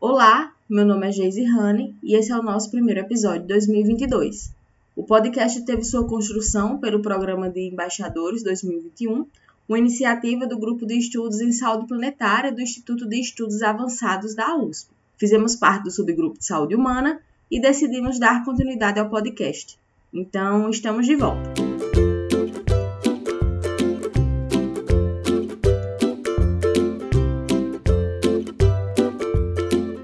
Olá, 0.00 0.52
meu 0.70 0.86
nome 0.86 1.08
é 1.08 1.10
Geise 1.10 1.44
Honey 1.50 1.92
e 2.04 2.14
esse 2.14 2.30
é 2.30 2.38
o 2.38 2.42
nosso 2.42 2.70
primeiro 2.70 3.00
episódio 3.00 3.40
de 3.40 3.48
2022. 3.48 4.52
O 4.94 5.02
podcast 5.02 5.60
teve 5.62 5.82
sua 5.82 6.06
construção 6.06 6.78
pelo 6.78 7.02
Programa 7.02 7.50
de 7.50 7.66
Embaixadores 7.66 8.44
2021, 8.44 9.26
uma 9.68 9.76
iniciativa 9.76 10.46
do 10.46 10.56
Grupo 10.56 10.86
de 10.86 10.96
Estudos 10.96 11.40
em 11.40 11.50
Saúde 11.50 11.88
Planetária 11.88 12.52
do 12.52 12.60
Instituto 12.60 13.08
de 13.08 13.20
Estudos 13.20 13.60
Avançados 13.60 14.36
da 14.36 14.56
USP. 14.56 14.88
Fizemos 15.16 15.56
parte 15.56 15.82
do 15.82 15.90
subgrupo 15.90 16.38
de 16.38 16.46
Saúde 16.46 16.76
Humana 16.76 17.20
e 17.50 17.60
decidimos 17.60 18.20
dar 18.20 18.44
continuidade 18.44 19.00
ao 19.00 19.10
podcast. 19.10 19.76
Então, 20.14 20.70
estamos 20.70 21.06
de 21.06 21.16
volta. 21.16 21.67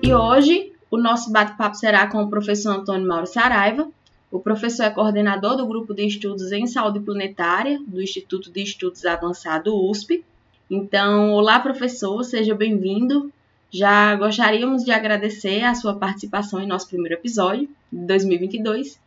E 0.05 0.12
hoje 0.12 0.71
o 0.91 0.98
nosso 0.98 1.32
bate-papo 1.32 1.76
será 1.76 2.07
com 2.07 2.22
o 2.22 2.29
professor 2.29 2.76
Antônio 2.76 3.08
Mauro 3.08 3.26
Saraiva. 3.26 3.89
O 4.31 4.39
professor 4.39 4.82
é 4.82 4.90
coordenador 4.90 5.57
do 5.57 5.67
grupo 5.67 5.95
de 5.95 6.07
estudos 6.07 6.53
em 6.53 6.67
saúde 6.67 7.00
planetária 7.00 7.81
do 7.86 8.03
Instituto 8.03 8.53
de 8.53 8.62
Estudos 8.62 9.07
Avançado 9.07 9.75
USP. 9.75 10.22
Então, 10.71 11.32
olá 11.32 11.59
professor, 11.59 12.22
seja 12.22 12.54
bem-vindo. 12.54 13.32
Já 13.71 14.14
gostaríamos 14.17 14.85
de 14.85 14.90
agradecer 14.90 15.62
a 15.62 15.75
sua 15.75 15.95
participação 15.95 16.61
em 16.61 16.67
nosso 16.67 16.86
primeiro 16.86 17.14
episódio 17.14 17.67
de 17.90 18.07
2022. 18.07 19.00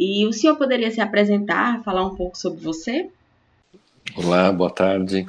E 0.00 0.26
o 0.26 0.32
senhor 0.32 0.56
poderia 0.56 0.90
se 0.90 1.02
apresentar, 1.02 1.82
falar 1.82 2.06
um 2.06 2.16
pouco 2.16 2.38
sobre 2.38 2.60
você? 2.60 3.10
Olá, 4.16 4.50
boa 4.50 4.70
tarde. 4.70 5.26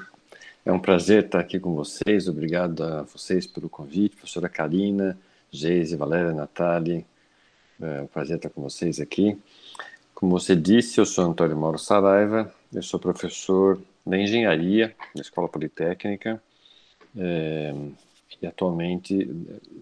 É 0.70 0.72
um 0.72 0.78
prazer 0.78 1.26
estar 1.26 1.40
aqui 1.40 1.60
com 1.60 1.74
vocês. 1.74 2.28
Obrigado 2.28 2.84
a 2.84 3.02
vocês 3.02 3.48
pelo 3.48 3.68
convite, 3.68 4.16
professora 4.16 4.48
Karina, 4.48 5.18
Geise, 5.50 5.96
Valéria, 5.96 6.32
Natália. 6.32 7.04
É 7.82 8.04
um 8.04 8.06
prazer 8.06 8.36
estar 8.36 8.52
com 8.52 8.62
vocês 8.62 9.00
aqui. 9.00 9.36
Como 10.14 10.32
você 10.32 10.56
disse, 10.56 11.00
eu 11.00 11.08
sou 11.08 11.26
Antônio 11.26 11.58
Mauro 11.58 11.80
Saraiva, 11.80 12.54
eu 12.72 12.84
sou 12.84 13.00
professor 13.00 13.82
da 14.06 14.16
engenharia 14.16 14.96
na 15.16 15.22
Escola 15.22 15.50
Politécnica 15.50 16.40
é, 17.18 17.74
e 18.40 18.46
atualmente 18.46 19.28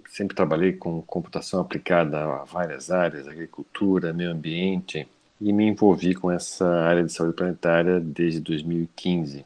sempre 0.08 0.38
trabalhei 0.38 0.72
com 0.72 1.02
computação 1.02 1.60
aplicada 1.60 2.18
a 2.18 2.46
várias 2.46 2.92
áreas, 2.92 3.28
agricultura, 3.28 4.14
meio 4.14 4.32
ambiente, 4.32 5.06
e 5.42 5.52
me 5.52 5.66
envolvi 5.66 6.16
com 6.16 6.32
essa 6.32 6.66
área 6.66 7.04
de 7.04 7.12
saúde 7.12 7.36
planetária 7.36 8.00
desde 8.00 8.40
2015 8.40 9.44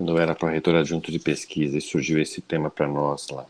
quando 0.00 0.16
eu 0.16 0.18
era 0.18 0.34
pró-reitor 0.34 0.76
adjunto 0.76 1.12
de 1.12 1.18
pesquisa 1.18 1.76
e 1.76 1.80
surgiu 1.82 2.18
esse 2.18 2.40
tema 2.40 2.70
para 2.70 2.88
nós 2.88 3.28
lá. 3.28 3.44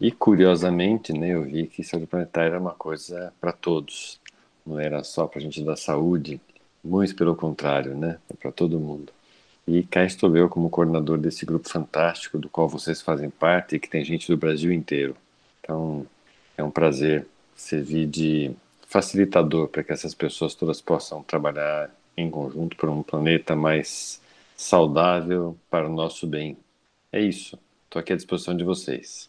E 0.00 0.10
curiosamente, 0.10 1.12
né, 1.12 1.28
eu 1.28 1.44
vi 1.44 1.68
que 1.68 1.84
saúde 1.84 2.08
planetária 2.08 2.48
era 2.48 2.58
uma 2.58 2.72
coisa 2.72 3.32
para 3.40 3.52
todos, 3.52 4.18
não 4.66 4.80
era 4.80 5.04
só 5.04 5.28
para 5.28 5.38
a 5.38 5.42
gente 5.42 5.62
da 5.62 5.76
saúde, 5.76 6.40
muito 6.82 7.14
pelo 7.14 7.36
contrário, 7.36 7.96
né, 7.96 8.18
é 8.28 8.34
para 8.34 8.50
todo 8.50 8.80
mundo. 8.80 9.12
E 9.64 9.84
cá 9.84 10.04
estou 10.04 10.36
eu 10.36 10.48
como 10.48 10.68
coordenador 10.68 11.18
desse 11.18 11.46
grupo 11.46 11.68
fantástico 11.68 12.36
do 12.36 12.48
qual 12.48 12.68
vocês 12.68 13.00
fazem 13.00 13.30
parte 13.30 13.76
e 13.76 13.78
que 13.78 13.88
tem 13.88 14.04
gente 14.04 14.26
do 14.26 14.36
Brasil 14.36 14.72
inteiro. 14.72 15.14
Então, 15.60 16.04
é 16.56 16.64
um 16.64 16.70
prazer 16.72 17.28
servir 17.54 18.08
de 18.08 18.50
facilitador 18.88 19.68
para 19.68 19.84
que 19.84 19.92
essas 19.92 20.16
pessoas 20.16 20.52
todas 20.56 20.80
possam 20.80 21.22
trabalhar 21.22 21.94
em 22.16 22.28
conjunto 22.28 22.76
por 22.76 22.88
um 22.88 23.04
planeta 23.04 23.54
mais 23.54 24.20
saudável 24.62 25.56
para 25.68 25.88
o 25.88 25.92
nosso 25.92 26.26
bem. 26.26 26.56
É 27.10 27.20
isso. 27.20 27.58
Estou 27.84 27.98
aqui 28.00 28.12
à 28.12 28.16
disposição 28.16 28.56
de 28.56 28.64
vocês. 28.64 29.28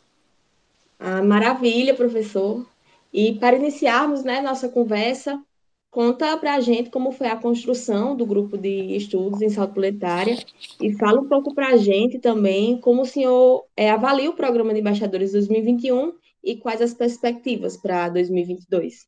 Ah, 0.99 1.23
maravilha, 1.23 1.95
professor. 1.95 2.65
E 3.11 3.33
para 3.33 3.55
iniciarmos 3.55 4.23
né, 4.23 4.41
nossa 4.41 4.69
conversa, 4.69 5.41
conta 5.89 6.37
para 6.37 6.55
a 6.55 6.59
gente 6.59 6.89
como 6.89 7.11
foi 7.11 7.27
a 7.27 7.35
construção 7.35 8.15
do 8.15 8.25
grupo 8.25 8.57
de 8.57 8.95
estudos 8.95 9.41
em 9.41 9.49
saúde 9.49 9.73
planetária 9.73 10.37
e 10.79 10.93
fala 10.93 11.19
um 11.19 11.27
pouco 11.27 11.53
para 11.53 11.69
a 11.69 11.77
gente 11.77 12.19
também 12.19 12.79
como 12.79 13.01
o 13.01 13.05
senhor 13.05 13.65
é, 13.75 13.89
avalia 13.89 14.29
o 14.29 14.35
programa 14.35 14.73
de 14.73 14.79
embaixadores 14.79 15.31
2021 15.31 16.13
e 16.43 16.55
quais 16.55 16.81
as 16.81 16.93
perspectivas 16.93 17.75
para 17.75 18.07
2022. 18.09 19.07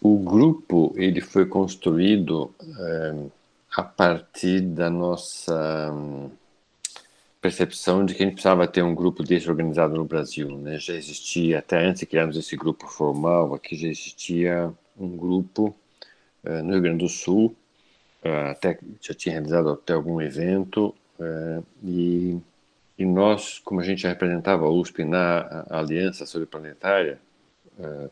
O 0.00 0.18
grupo 0.18 0.92
ele 0.96 1.20
foi 1.20 1.46
construído 1.46 2.54
é 2.78 3.43
a 3.76 3.82
partir 3.82 4.60
da 4.60 4.88
nossa 4.88 5.90
hum, 5.92 6.30
percepção 7.40 8.06
de 8.06 8.14
que 8.14 8.22
a 8.22 8.26
gente 8.26 8.34
precisava 8.34 8.68
ter 8.68 8.82
um 8.82 8.94
grupo 8.94 9.22
desse 9.22 9.50
organizado 9.50 9.94
no 9.94 10.04
Brasil. 10.04 10.56
Né? 10.56 10.78
Já 10.78 10.94
existia, 10.94 11.58
até 11.58 11.84
antes 11.84 12.00
de 12.00 12.06
criarmos 12.06 12.36
esse 12.36 12.56
grupo 12.56 12.86
formal, 12.86 13.52
aqui 13.52 13.76
já 13.76 13.88
existia 13.88 14.72
um 14.96 15.16
grupo 15.16 15.74
uh, 16.44 16.62
no 16.62 16.72
Rio 16.72 16.82
Grande 16.82 17.04
do 17.04 17.08
Sul, 17.08 17.54
uh, 18.24 18.50
até 18.50 18.78
já 19.00 19.12
tinha 19.12 19.32
realizado 19.32 19.70
até 19.70 19.92
algum 19.92 20.20
evento, 20.22 20.94
uh, 21.18 21.64
e, 21.82 22.38
e 22.96 23.04
nós, 23.04 23.58
como 23.58 23.80
a 23.80 23.84
gente 23.84 24.02
já 24.02 24.08
representava 24.08 24.66
a 24.66 24.70
USP 24.70 25.04
na 25.04 25.66
Aliança 25.68 26.24
Sobreplanetária, 26.24 27.18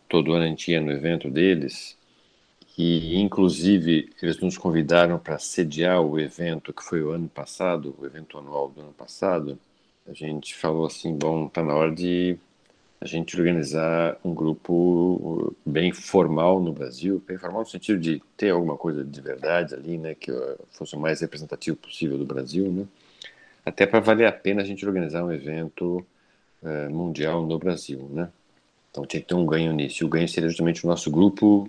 todo 0.08 0.32
ano 0.32 0.42
a 0.42 0.48
gente 0.48 0.72
ia 0.72 0.80
no 0.80 0.90
evento 0.90 1.30
deles, 1.30 1.96
e 2.76 3.20
inclusive 3.20 4.10
eles 4.22 4.38
nos 4.38 4.56
convidaram 4.56 5.18
para 5.18 5.38
sediar 5.38 6.00
o 6.00 6.18
evento 6.18 6.72
que 6.72 6.82
foi 6.82 7.02
o 7.02 7.10
ano 7.10 7.28
passado, 7.28 7.94
o 7.98 8.06
evento 8.06 8.38
anual 8.38 8.68
do 8.68 8.80
ano 8.80 8.92
passado. 8.92 9.58
A 10.06 10.12
gente 10.12 10.54
falou 10.54 10.86
assim, 10.86 11.16
bom, 11.16 11.46
está 11.46 11.62
na 11.62 11.74
hora 11.74 11.94
de 11.94 12.36
a 13.00 13.06
gente 13.06 13.36
organizar 13.36 14.16
um 14.24 14.32
grupo 14.32 15.54
bem 15.66 15.92
formal 15.92 16.60
no 16.60 16.72
Brasil, 16.72 17.22
bem 17.26 17.36
formal 17.36 17.62
no 17.62 17.68
sentido 17.68 17.98
de 17.98 18.22
ter 18.36 18.50
alguma 18.50 18.76
coisa 18.76 19.04
de 19.04 19.20
verdade 19.20 19.74
ali, 19.74 19.98
né, 19.98 20.14
que 20.14 20.32
fosse 20.70 20.94
o 20.94 21.00
mais 21.00 21.20
representativo 21.20 21.76
possível 21.76 22.16
do 22.16 22.24
Brasil, 22.24 22.70
né, 22.70 22.86
até 23.66 23.86
para 23.86 24.00
valer 24.00 24.26
a 24.26 24.32
pena 24.32 24.62
a 24.62 24.64
gente 24.64 24.86
organizar 24.86 25.24
um 25.24 25.32
evento 25.32 26.04
uh, 26.62 26.90
mundial 26.90 27.44
no 27.44 27.58
Brasil, 27.58 28.08
né. 28.10 28.28
Então 28.92 29.06
tinha 29.06 29.20
que 29.20 29.26
ter 29.26 29.34
um 29.34 29.46
ganho 29.46 29.72
nisso. 29.72 30.04
E 30.04 30.06
o 30.06 30.08
ganho 30.08 30.28
seria 30.28 30.50
justamente 30.50 30.84
o 30.84 30.88
nosso 30.88 31.10
grupo 31.10 31.68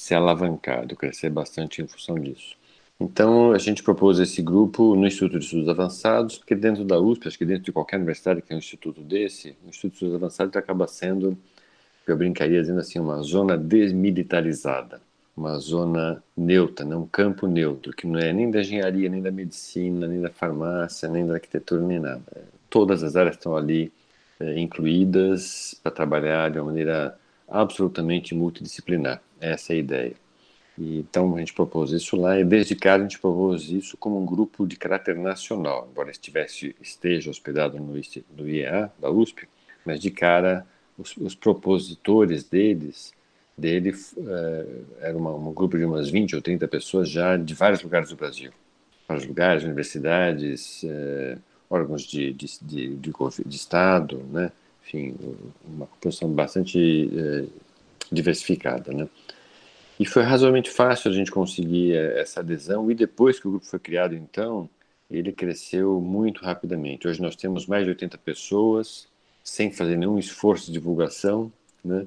ser 0.00 0.14
alavancado, 0.14 0.96
crescer 0.96 1.28
bastante 1.28 1.82
em 1.82 1.86
função 1.86 2.18
disso. 2.18 2.56
Então, 2.98 3.52
a 3.52 3.58
gente 3.58 3.82
propôs 3.82 4.18
esse 4.18 4.40
grupo 4.40 4.94
no 4.96 5.06
Instituto 5.06 5.38
de 5.38 5.44
Estudos 5.44 5.68
Avançados, 5.68 6.38
porque 6.38 6.54
dentro 6.54 6.84
da 6.84 6.98
USP, 6.98 7.28
acho 7.28 7.38
que 7.38 7.44
dentro 7.44 7.64
de 7.64 7.72
qualquer 7.72 7.96
universidade 7.96 8.40
que 8.40 8.48
tem 8.48 8.56
um 8.56 8.60
instituto 8.60 9.02
desse, 9.02 9.56
o 9.62 9.68
Instituto 9.68 9.90
de 9.90 9.96
Estudos 9.96 10.14
Avançados 10.14 10.56
acaba 10.56 10.86
sendo, 10.86 11.36
eu 12.06 12.16
brincaria 12.16 12.60
dizendo 12.62 12.80
assim, 12.80 12.98
uma 12.98 13.20
zona 13.22 13.58
desmilitarizada, 13.58 15.02
uma 15.36 15.58
zona 15.58 16.22
neutra, 16.34 16.84
né? 16.84 16.96
um 16.96 17.06
campo 17.06 17.46
neutro, 17.46 17.92
que 17.92 18.06
não 18.06 18.18
é 18.18 18.32
nem 18.32 18.50
da 18.50 18.60
engenharia, 18.60 19.08
nem 19.08 19.20
da 19.20 19.30
medicina, 19.30 20.08
nem 20.08 20.22
da 20.22 20.30
farmácia, 20.30 21.10
nem 21.10 21.26
da 21.26 21.34
arquitetura, 21.34 21.82
nem 21.82 21.98
nada. 21.98 22.22
Todas 22.70 23.02
as 23.02 23.16
áreas 23.16 23.36
estão 23.36 23.54
ali 23.54 23.92
é, 24.40 24.58
incluídas 24.58 25.78
para 25.82 25.92
trabalhar 25.92 26.50
de 26.50 26.58
uma 26.58 26.66
maneira 26.66 27.19
absolutamente 27.50 28.34
multidisciplinar. 28.34 29.22
Essa 29.40 29.72
é 29.72 29.76
a 29.76 29.78
ideia. 29.78 30.14
E, 30.78 30.98
então 31.00 31.34
a 31.34 31.38
gente 31.38 31.52
propôs 31.52 31.90
isso 31.90 32.16
lá 32.16 32.38
e 32.38 32.44
desde 32.44 32.74
cara 32.74 33.00
a 33.00 33.02
gente 33.02 33.18
propôs 33.18 33.68
isso 33.68 33.96
como 33.96 34.20
um 34.20 34.24
grupo 34.24 34.66
de 34.66 34.76
caráter 34.76 35.16
nacional, 35.16 35.88
embora 35.90 36.10
estivesse 36.10 36.74
esteja 36.80 37.30
hospedado 37.30 37.78
no, 37.78 37.92
no 38.36 38.48
IEA 38.48 38.90
da 38.98 39.10
USP, 39.10 39.48
mas 39.84 40.00
de 40.00 40.10
cara 40.10 40.66
os, 40.96 41.16
os 41.16 41.34
propositores 41.34 42.44
deles 42.44 43.12
dele 43.56 43.90
uh, 43.90 44.86
era 45.00 45.16
uma, 45.16 45.34
um 45.34 45.52
grupo 45.52 45.76
de 45.76 45.84
umas 45.84 46.08
20 46.08 46.36
ou 46.36 46.42
30 46.42 46.66
pessoas 46.66 47.10
já 47.10 47.36
de 47.36 47.52
vários 47.52 47.82
lugares 47.82 48.08
do 48.08 48.16
Brasil, 48.16 48.50
vários 49.06 49.26
lugares, 49.26 49.64
universidades, 49.64 50.82
uh, 50.84 51.38
órgãos 51.68 52.02
de, 52.02 52.32
de, 52.32 52.46
de, 52.62 52.96
de, 52.96 53.12
de 53.46 53.56
Estado, 53.56 54.24
né? 54.32 54.50
Enfim, 54.90 55.14
uma 55.64 55.86
composição 55.86 56.28
bastante 56.30 57.10
uh, 57.12 57.48
diversificada, 58.10 58.92
né? 58.92 59.08
E 59.98 60.06
foi 60.06 60.22
razoavelmente 60.22 60.70
fácil 60.70 61.10
a 61.10 61.14
gente 61.14 61.30
conseguir 61.30 61.94
eh, 61.94 62.20
essa 62.20 62.40
adesão, 62.40 62.90
e 62.90 62.94
depois 62.94 63.38
que 63.38 63.46
o 63.46 63.50
grupo 63.50 63.66
foi 63.66 63.78
criado, 63.78 64.14
então, 64.14 64.66
ele 65.10 65.30
cresceu 65.30 66.00
muito 66.00 66.42
rapidamente. 66.42 67.06
Hoje 67.06 67.20
nós 67.20 67.36
temos 67.36 67.66
mais 67.66 67.84
de 67.84 67.90
80 67.90 68.16
pessoas, 68.16 69.06
sem 69.44 69.70
fazer 69.70 69.96
nenhum 69.96 70.18
esforço 70.18 70.66
de 70.66 70.72
divulgação, 70.72 71.52
né? 71.84 72.06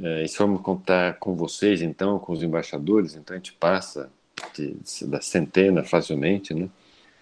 É, 0.00 0.24
e 0.24 0.28
se 0.28 0.36
formos 0.38 0.62
contar 0.62 1.18
com 1.18 1.36
vocês, 1.36 1.82
então, 1.82 2.18
com 2.18 2.32
os 2.32 2.42
embaixadores, 2.42 3.14
então 3.14 3.34
a 3.34 3.36
gente 3.36 3.52
passa 3.52 4.10
de, 4.54 4.74
de, 4.74 5.06
da 5.06 5.20
centena 5.20 5.84
facilmente, 5.84 6.54
né? 6.54 6.70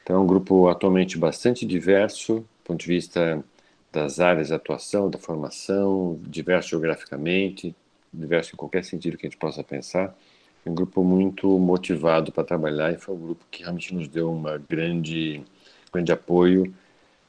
Então 0.02 0.16
é 0.16 0.18
um 0.20 0.26
grupo 0.26 0.68
atualmente 0.68 1.18
bastante 1.18 1.66
diverso, 1.66 2.36
do 2.36 2.64
ponto 2.64 2.80
de 2.80 2.86
vista 2.86 3.44
das 3.92 4.18
áreas 4.18 4.48
de 4.48 4.54
atuação, 4.54 5.10
da 5.10 5.18
formação, 5.18 6.18
diverso 6.22 6.70
geograficamente, 6.70 7.74
diverso 8.12 8.54
em 8.54 8.56
qualquer 8.56 8.84
sentido 8.84 9.16
que 9.16 9.26
a 9.26 9.30
gente 9.30 9.38
possa 9.38 9.62
pensar. 9.62 10.16
É 10.64 10.70
um 10.70 10.74
grupo 10.74 11.04
muito 11.04 11.58
motivado 11.58 12.32
para 12.32 12.44
trabalhar 12.44 12.92
e 12.92 12.98
foi 12.98 13.14
um 13.14 13.20
grupo 13.20 13.44
que 13.50 13.62
realmente 13.62 13.94
nos 13.94 14.08
deu 14.08 14.32
uma 14.32 14.56
grande, 14.56 15.42
grande 15.92 16.12
apoio 16.12 16.72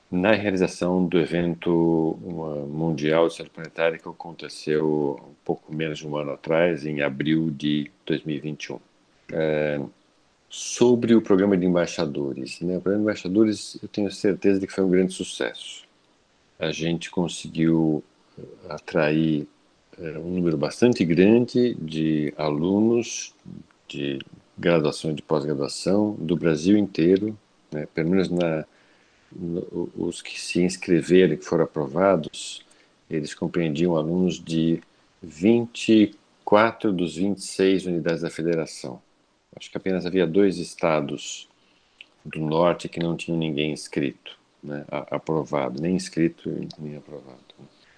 na 0.10 0.34
realização 0.34 1.06
do 1.06 1.20
evento 1.20 2.20
mundial 2.70 3.28
de 3.28 3.36
saúde 3.36 3.50
planetária 3.50 3.98
que 3.98 4.08
aconteceu 4.08 5.20
um 5.28 5.34
pouco 5.44 5.74
menos 5.74 5.98
de 5.98 6.08
um 6.08 6.16
ano 6.16 6.32
atrás, 6.32 6.86
em 6.86 7.02
abril 7.02 7.50
de 7.50 7.92
2021. 8.06 8.80
É, 9.32 9.82
sobre 10.48 11.16
o 11.16 11.22
programa 11.22 11.58
de 11.58 11.66
embaixadores. 11.66 12.62
Né? 12.62 12.78
O 12.78 12.82
programa 12.82 13.06
de 13.06 13.10
embaixadores, 13.10 13.80
eu 13.82 13.90
tenho 13.90 14.12
certeza 14.12 14.60
de 14.60 14.68
que 14.68 14.74
foi 14.74 14.84
um 14.84 14.90
grande 14.90 15.12
sucesso. 15.12 15.84
A 16.60 16.72
gente 16.72 17.10
conseguiu 17.10 18.04
atrair 18.70 19.48
é, 19.98 20.18
um 20.18 20.30
número 20.30 20.58
bastante 20.58 21.04
grande 21.06 21.76
de 21.76 22.34
alunos 22.38 23.34
de 23.88 24.20
graduação 24.58 25.12
e 25.12 25.16
de 25.16 25.22
pós-graduação 25.22 26.14
do 26.14 26.36
Brasil 26.36 26.78
inteiro, 26.78 27.38
né? 27.72 27.88
pelo 27.94 28.10
menos 28.10 28.30
na 28.30 28.66
os 29.96 30.22
que 30.22 30.40
se 30.40 30.62
inscreveram, 30.62 31.36
que 31.36 31.46
foram 31.46 31.64
aprovados, 31.64 32.64
eles 33.10 33.34
compreendiam 33.34 33.96
alunos 33.96 34.40
de 34.40 34.82
24 35.22 36.92
dos 36.92 37.16
26 37.16 37.86
unidades 37.88 38.22
da 38.22 38.30
federação. 38.30 39.02
Acho 39.56 39.72
que 39.72 39.78
apenas 39.78 40.06
havia 40.06 40.28
dois 40.28 40.58
estados 40.58 41.48
do 42.24 42.40
norte 42.40 42.88
que 42.88 43.00
não 43.00 43.16
tinham 43.16 43.38
ninguém 43.38 43.72
inscrito, 43.72 44.38
né, 44.64 44.86
aprovado, 44.90 45.82
nem 45.82 45.96
inscrito 45.96 46.50
nem 46.80 46.96
aprovado. 46.96 47.38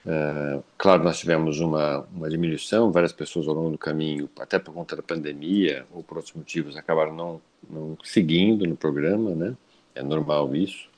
Uh, 0.05 0.63
claro, 0.77 1.03
nós 1.03 1.17
tivemos 1.17 1.59
uma, 1.59 2.05
uma 2.13 2.29
diminuição, 2.29 2.91
várias 2.91 3.11
pessoas 3.11 3.47
ao 3.47 3.55
longo 3.55 3.71
do 3.71 3.77
caminho, 3.77 4.29
até 4.39 4.59
por 4.59 4.73
conta 4.73 4.95
da 4.95 5.01
pandemia 5.01 5.85
ou 5.91 6.03
por 6.03 6.17
outros 6.17 6.35
motivos, 6.35 6.77
acabaram 6.77 7.13
não, 7.13 7.41
não 7.67 7.97
seguindo 8.03 8.67
no 8.67 8.77
programa, 8.77 9.31
né? 9.31 9.55
É 9.95 10.03
normal 10.03 10.55
isso. 10.55 10.89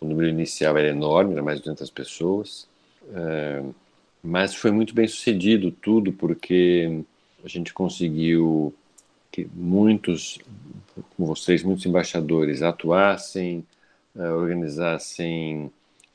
O 0.00 0.06
número 0.06 0.28
inicial 0.28 0.76
era 0.78 0.88
enorme, 0.88 1.32
era 1.32 1.42
mais 1.42 1.58
de 1.58 1.64
200 1.64 1.90
pessoas, 1.90 2.68
é, 3.12 3.62
mas 4.22 4.54
foi 4.54 4.70
muito 4.70 4.94
bem 4.94 5.06
sucedido 5.08 5.70
tudo, 5.70 6.12
porque 6.12 7.02
a 7.44 7.48
gente 7.48 7.74
conseguiu 7.74 8.74
que 9.30 9.46
muitos, 9.54 10.38
como 11.16 11.28
vocês, 11.28 11.62
muitos 11.62 11.84
embaixadores 11.84 12.62
atuassem, 12.62 13.58
é, 13.58 13.77
organizassem 14.24 15.70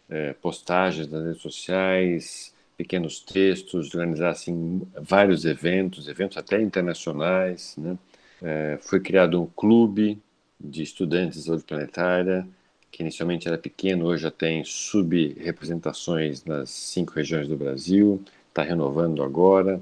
é, 0.09 0.33
postagens 0.33 1.07
nas 1.07 1.25
redes 1.25 1.41
sociais, 1.41 2.53
pequenos 2.77 3.19
textos, 3.19 3.93
organizassem 3.93 4.81
vários 5.01 5.45
eventos, 5.45 6.07
eventos 6.07 6.37
até 6.37 6.61
internacionais. 6.61 7.75
Né? 7.77 7.97
É, 8.41 8.77
foi 8.81 8.99
criado 8.99 9.41
um 9.41 9.45
clube 9.45 10.19
de 10.59 10.83
estudantes 10.83 11.39
de 11.39 11.45
saúde 11.45 11.63
planetária, 11.63 12.47
que 12.91 13.01
inicialmente 13.01 13.47
era 13.47 13.57
pequeno, 13.57 14.05
hoje 14.05 14.23
já 14.23 14.31
tem 14.31 14.63
subrepresentações 14.63 16.45
nas 16.45 16.69
cinco 16.69 17.13
regiões 17.13 17.47
do 17.47 17.57
Brasil, 17.57 18.21
está 18.49 18.61
renovando 18.61 19.23
agora. 19.23 19.81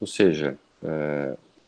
Ou 0.00 0.06
seja, 0.06 0.56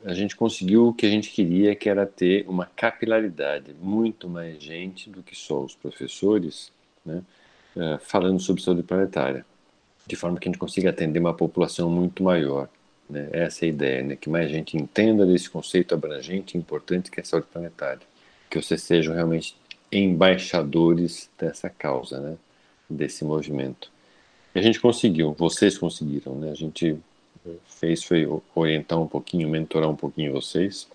a 0.04 0.14
gente 0.14 0.36
conseguiu 0.36 0.88
o 0.88 0.94
que 0.94 1.06
a 1.06 1.10
gente 1.10 1.30
queria, 1.30 1.74
que 1.74 1.88
era 1.88 2.06
ter 2.06 2.44
uma 2.48 2.66
capilaridade, 2.66 3.74
muito 3.80 4.28
mais 4.28 4.62
gente 4.62 5.10
do 5.10 5.22
que 5.22 5.34
só 5.34 5.62
os 5.62 5.74
professores, 5.74 6.72
né, 7.04 7.22
uh, 7.76 7.98
falando 8.00 8.40
sobre 8.40 8.62
saúde 8.62 8.82
planetária, 8.82 9.44
de 10.06 10.16
forma 10.16 10.38
que 10.38 10.48
a 10.48 10.50
gente 10.50 10.58
consiga 10.60 10.90
atender 10.90 11.18
uma 11.18 11.34
população 11.34 11.90
muito 11.90 12.22
maior. 12.22 12.68
Né? 13.10 13.28
Essa 13.32 13.64
é 13.64 13.66
a 13.66 13.68
ideia, 13.68 14.02
né? 14.02 14.16
que 14.16 14.28
mais 14.28 14.50
gente 14.50 14.76
entenda 14.76 15.26
desse 15.26 15.50
conceito 15.50 15.94
abrangente 15.94 16.56
e 16.56 16.60
importante 16.60 17.10
que 17.10 17.20
é 17.20 17.22
a 17.22 17.26
saúde 17.26 17.46
planetária. 17.52 18.02
Que 18.48 18.60
vocês 18.60 18.82
sejam 18.82 19.14
realmente 19.14 19.56
embaixadores 19.90 21.30
dessa 21.38 21.68
causa, 21.68 22.20
né? 22.20 22.36
Desse 22.88 23.24
movimento. 23.24 23.90
E 24.54 24.58
a 24.58 24.62
gente 24.62 24.80
conseguiu, 24.80 25.34
vocês 25.34 25.76
conseguiram, 25.76 26.34
né? 26.34 26.50
A 26.50 26.54
gente 26.54 26.98
fez 27.66 28.02
foi 28.02 28.26
orientar 28.54 29.00
um 29.00 29.06
pouquinho, 29.06 29.48
mentorar 29.48 29.88
um 29.88 29.96
pouquinho 29.96 30.32
vocês. 30.32 30.88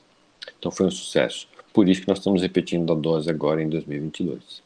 Então 0.57 0.72
foi 0.72 0.86
um 0.86 0.92
sucesso. 0.92 1.48
Por 1.74 1.90
isso 1.90 2.01
que 2.01 2.07
nós 2.07 2.19
estamos 2.19 2.42
repetindo 2.42 2.92
a 2.92 2.95
dose 2.95 3.30
agora 3.30 3.62
em 3.62 3.69
2022. 3.69 4.62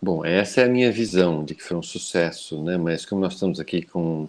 Bom, 0.00 0.24
essa 0.24 0.60
é 0.60 0.64
a 0.64 0.68
minha 0.68 0.92
visão 0.92 1.44
de 1.44 1.54
que 1.54 1.62
foi 1.62 1.76
um 1.76 1.82
sucesso, 1.82 2.62
né? 2.62 2.76
Mas 2.76 3.04
como 3.04 3.20
nós 3.20 3.34
estamos 3.34 3.58
aqui 3.58 3.82
com 3.82 4.28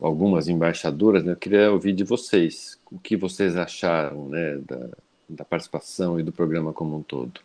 algumas 0.00 0.48
embaixadoras, 0.48 1.22
né, 1.22 1.32
eu 1.32 1.36
queria 1.36 1.70
ouvir 1.70 1.92
de 1.92 2.04
vocês 2.04 2.78
o 2.90 2.98
que 2.98 3.16
vocês 3.16 3.54
acharam, 3.56 4.28
né, 4.28 4.56
da, 4.66 4.88
da 5.28 5.44
participação 5.44 6.18
e 6.18 6.22
do 6.22 6.32
programa 6.32 6.72
como 6.72 6.96
um 6.96 7.02
todo. 7.02 7.40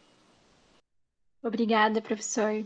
Obrigada, 1.44 2.02
professor. 2.02 2.66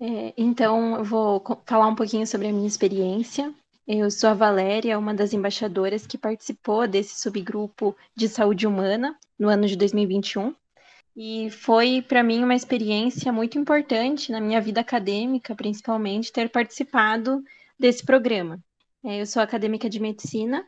É, 0.00 0.32
então, 0.36 0.96
eu 0.96 1.04
vou 1.04 1.42
falar 1.64 1.86
um 1.86 1.94
pouquinho 1.94 2.26
sobre 2.26 2.48
a 2.48 2.52
minha 2.52 2.66
experiência. 2.66 3.54
Eu 3.86 4.08
sou 4.12 4.30
a 4.30 4.34
Valéria, 4.34 4.96
uma 4.96 5.12
das 5.12 5.32
embaixadoras 5.32 6.06
que 6.06 6.16
participou 6.16 6.86
desse 6.86 7.20
subgrupo 7.20 7.96
de 8.14 8.28
saúde 8.28 8.64
humana 8.64 9.18
no 9.36 9.48
ano 9.48 9.66
de 9.66 9.76
2021. 9.76 10.54
E 11.16 11.50
foi 11.50 12.00
para 12.00 12.22
mim 12.22 12.44
uma 12.44 12.54
experiência 12.54 13.32
muito 13.32 13.58
importante 13.58 14.30
na 14.30 14.40
minha 14.40 14.60
vida 14.60 14.80
acadêmica, 14.80 15.54
principalmente, 15.56 16.32
ter 16.32 16.48
participado 16.48 17.42
desse 17.76 18.04
programa. 18.04 18.62
É, 19.04 19.20
eu 19.20 19.26
sou 19.26 19.42
acadêmica 19.42 19.90
de 19.90 19.98
medicina 19.98 20.64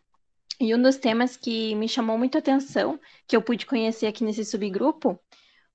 e 0.61 0.75
um 0.75 0.83
dos 0.83 0.97
temas 0.97 1.37
que 1.37 1.73
me 1.77 1.89
chamou 1.89 2.19
muito 2.19 2.35
a 2.35 2.41
atenção, 2.41 2.99
que 3.29 3.37
eu 3.37 3.43
pude 3.43 3.65
conhecer 3.65 4.09
aqui 4.09 4.25
nesse 4.25 4.45
subgrupo, 4.45 5.19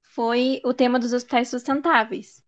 foi 0.03 0.59
o 0.65 0.73
tema 0.73 0.99
dos 0.99 1.13
hospitais 1.13 1.47
sustentáveis, 1.47 2.43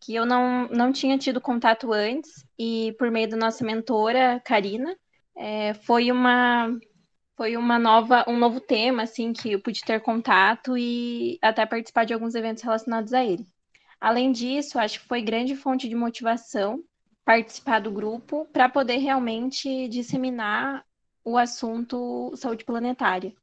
que 0.00 0.14
eu 0.14 0.24
não, 0.26 0.68
não 0.68 0.92
tinha 0.92 1.18
tido 1.18 1.40
contato 1.40 1.92
antes, 1.92 2.44
e 2.58 2.94
por 2.98 3.10
meio 3.10 3.28
da 3.28 3.36
nossa 3.36 3.64
mentora, 3.64 4.40
Karina, 4.44 4.96
é, 5.36 5.74
foi 5.74 6.10
uma 6.10 6.68
foi 7.36 7.56
uma 7.56 7.78
nova 7.78 8.24
um 8.26 8.36
novo 8.36 8.60
tema 8.60 9.04
assim 9.04 9.32
que 9.32 9.52
eu 9.52 9.62
pude 9.62 9.80
ter 9.82 10.00
contato 10.00 10.76
e 10.76 11.38
até 11.40 11.64
participar 11.64 12.04
de 12.04 12.12
alguns 12.12 12.34
eventos 12.34 12.62
relacionados 12.64 13.12
a 13.12 13.24
ele. 13.24 13.46
Além 14.00 14.32
disso, 14.32 14.78
acho 14.78 15.00
que 15.00 15.06
foi 15.06 15.22
grande 15.22 15.54
fonte 15.56 15.88
de 15.88 15.94
motivação 15.94 16.82
participar 17.24 17.80
do 17.80 17.92
grupo 17.92 18.46
para 18.52 18.68
poder 18.68 18.96
realmente 18.98 19.88
disseminar 19.88 20.84
o 21.24 21.36
assunto 21.36 22.32
saúde 22.36 22.64
planetária. 22.64 23.34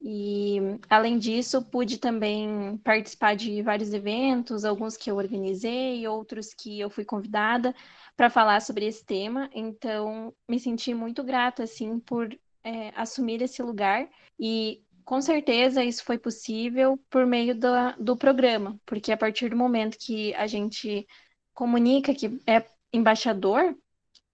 E, 0.00 0.58
além 0.88 1.18
disso, 1.18 1.64
pude 1.64 1.98
também 1.98 2.76
participar 2.78 3.34
de 3.34 3.62
vários 3.62 3.92
eventos, 3.92 4.64
alguns 4.64 4.96
que 4.96 5.10
eu 5.10 5.16
organizei, 5.16 6.06
outros 6.06 6.52
que 6.54 6.78
eu 6.78 6.90
fui 6.90 7.04
convidada 7.04 7.74
para 8.16 8.30
falar 8.30 8.60
sobre 8.60 8.86
esse 8.86 9.04
tema. 9.04 9.50
Então, 9.54 10.34
me 10.48 10.60
senti 10.60 10.94
muito 10.94 11.24
grata, 11.24 11.64
assim, 11.64 11.98
por 11.98 12.28
é, 12.62 12.92
assumir 12.94 13.40
esse 13.42 13.62
lugar. 13.62 14.08
E, 14.38 14.82
com 15.04 15.20
certeza, 15.20 15.84
isso 15.84 16.04
foi 16.04 16.18
possível 16.18 16.98
por 17.08 17.24
meio 17.26 17.54
do, 17.54 17.68
do 17.98 18.16
programa, 18.16 18.78
porque 18.84 19.12
a 19.12 19.16
partir 19.16 19.50
do 19.50 19.56
momento 19.56 19.96
que 19.98 20.34
a 20.34 20.46
gente 20.46 21.06
comunica 21.54 22.14
que 22.14 22.38
é 22.46 22.66
embaixador, 22.92 23.76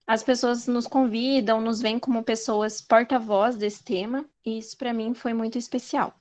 as 0.05 0.21
pessoas 0.21 0.67
nos 0.67 0.85
convidam, 0.85 1.61
nos 1.61 1.81
veem 1.81 1.97
como 1.97 2.23
pessoas 2.23 2.81
porta-voz 2.81 3.55
desse 3.55 3.83
tema, 3.83 4.25
e 4.45 4.57
isso 4.57 4.77
para 4.77 4.93
mim 4.93 5.13
foi 5.13 5.33
muito 5.33 5.57
especial. 5.57 6.13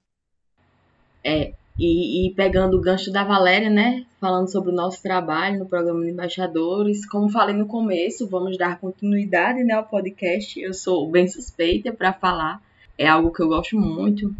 É, 1.25 1.53
e, 1.79 2.27
e, 2.27 2.35
pegando 2.35 2.77
o 2.77 2.81
gancho 2.81 3.11
da 3.11 3.25
Valéria, 3.25 3.71
né, 3.71 4.07
falando 4.21 4.51
sobre 4.51 4.71
o 4.71 4.75
nosso 4.75 5.03
trabalho 5.03 5.59
no 5.59 5.67
programa 5.67 6.05
de 6.05 6.11
embaixadores, 6.11 7.07
como 7.07 7.29
falei 7.29 7.55
no 7.57 7.67
começo, 7.67 8.29
vamos 8.29 8.57
dar 8.57 8.79
continuidade 8.79 9.65
né, 9.65 9.75
ao 9.75 9.85
podcast. 9.85 10.61
Eu 10.61 10.75
sou 10.75 11.11
bem 11.11 11.27
suspeita 11.27 11.93
para 11.93 12.13
falar, 12.13 12.63
é 12.97 13.07
algo 13.09 13.33
que 13.33 13.43
eu 13.43 13.49
gosto 13.49 13.77
muito. 13.79 14.35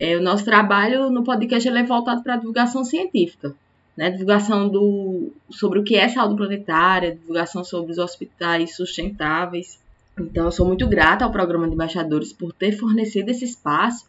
É, 0.00 0.16
o 0.16 0.22
nosso 0.22 0.44
trabalho 0.44 1.10
no 1.10 1.24
podcast 1.24 1.68
é 1.68 1.82
voltado 1.82 2.22
para 2.22 2.34
a 2.34 2.38
divulgação 2.38 2.84
científica 2.84 3.54
né, 3.98 4.12
divulgação 4.12 4.68
do, 4.68 5.32
sobre 5.50 5.80
o 5.80 5.82
que 5.82 5.96
é 5.96 6.06
saúde 6.08 6.36
planetária, 6.36 7.16
divulgação 7.16 7.64
sobre 7.64 7.90
os 7.90 7.98
hospitais 7.98 8.76
sustentáveis. 8.76 9.80
Então, 10.16 10.44
eu 10.44 10.52
sou 10.52 10.64
muito 10.64 10.86
grata 10.86 11.24
ao 11.24 11.32
programa 11.32 11.66
de 11.66 11.74
embaixadores 11.74 12.32
por 12.32 12.52
ter 12.52 12.70
fornecido 12.70 13.28
esse 13.28 13.44
espaço 13.44 14.06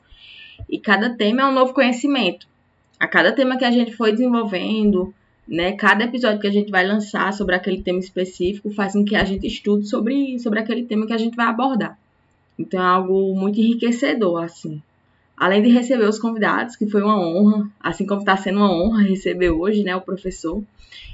e 0.70 0.78
cada 0.78 1.10
tema 1.10 1.42
é 1.42 1.46
um 1.46 1.52
novo 1.52 1.74
conhecimento. 1.74 2.46
A 3.00 3.08
cada 3.08 3.32
tema 3.32 3.58
que 3.58 3.66
a 3.66 3.72
gente 3.72 3.96
foi 3.96 4.12
desenvolvendo, 4.12 5.12
né, 5.48 5.72
cada 5.72 6.04
episódio 6.04 6.40
que 6.40 6.48
a 6.48 6.52
gente 6.52 6.70
vai 6.70 6.86
lançar 6.86 7.34
sobre 7.34 7.56
aquele 7.56 7.82
tema 7.82 7.98
específico 7.98 8.70
faz 8.70 8.94
com 8.94 9.04
que 9.04 9.16
a 9.16 9.24
gente 9.24 9.48
estude 9.48 9.88
sobre, 9.88 10.38
sobre 10.38 10.60
aquele 10.60 10.84
tema 10.84 11.08
que 11.08 11.14
a 11.14 11.18
gente 11.18 11.36
vai 11.36 11.48
abordar. 11.48 11.98
Então, 12.60 12.80
é 12.80 12.86
algo 12.86 13.34
muito 13.36 13.60
enriquecedor, 13.60 14.44
assim 14.44 14.84
além 15.40 15.62
de 15.62 15.70
receber 15.70 16.04
os 16.04 16.20
convidados, 16.20 16.76
que 16.76 16.86
foi 16.86 17.02
uma 17.02 17.18
honra, 17.18 17.66
assim 17.80 18.06
como 18.06 18.20
está 18.20 18.36
sendo 18.36 18.60
uma 18.60 18.72
honra 18.72 19.04
receber 19.04 19.52
hoje, 19.52 19.84
né, 19.84 19.96
o 19.96 20.02
professor. 20.02 20.62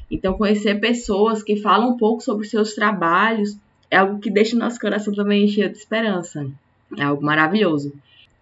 Então, 0.09 0.33
conhecer 0.33 0.79
pessoas 0.79 1.43
que 1.43 1.55
falam 1.57 1.91
um 1.91 1.97
pouco 1.97 2.23
sobre 2.23 2.43
os 2.43 2.49
seus 2.49 2.73
trabalhos 2.73 3.55
é 3.89 3.97
algo 3.97 4.19
que 4.19 4.31
deixa 4.31 4.55
o 4.55 4.59
nosso 4.59 4.79
coração 4.79 5.13
também 5.13 5.47
cheio 5.47 5.69
de 5.69 5.77
esperança. 5.77 6.49
É 6.97 7.03
algo 7.03 7.23
maravilhoso. 7.23 7.93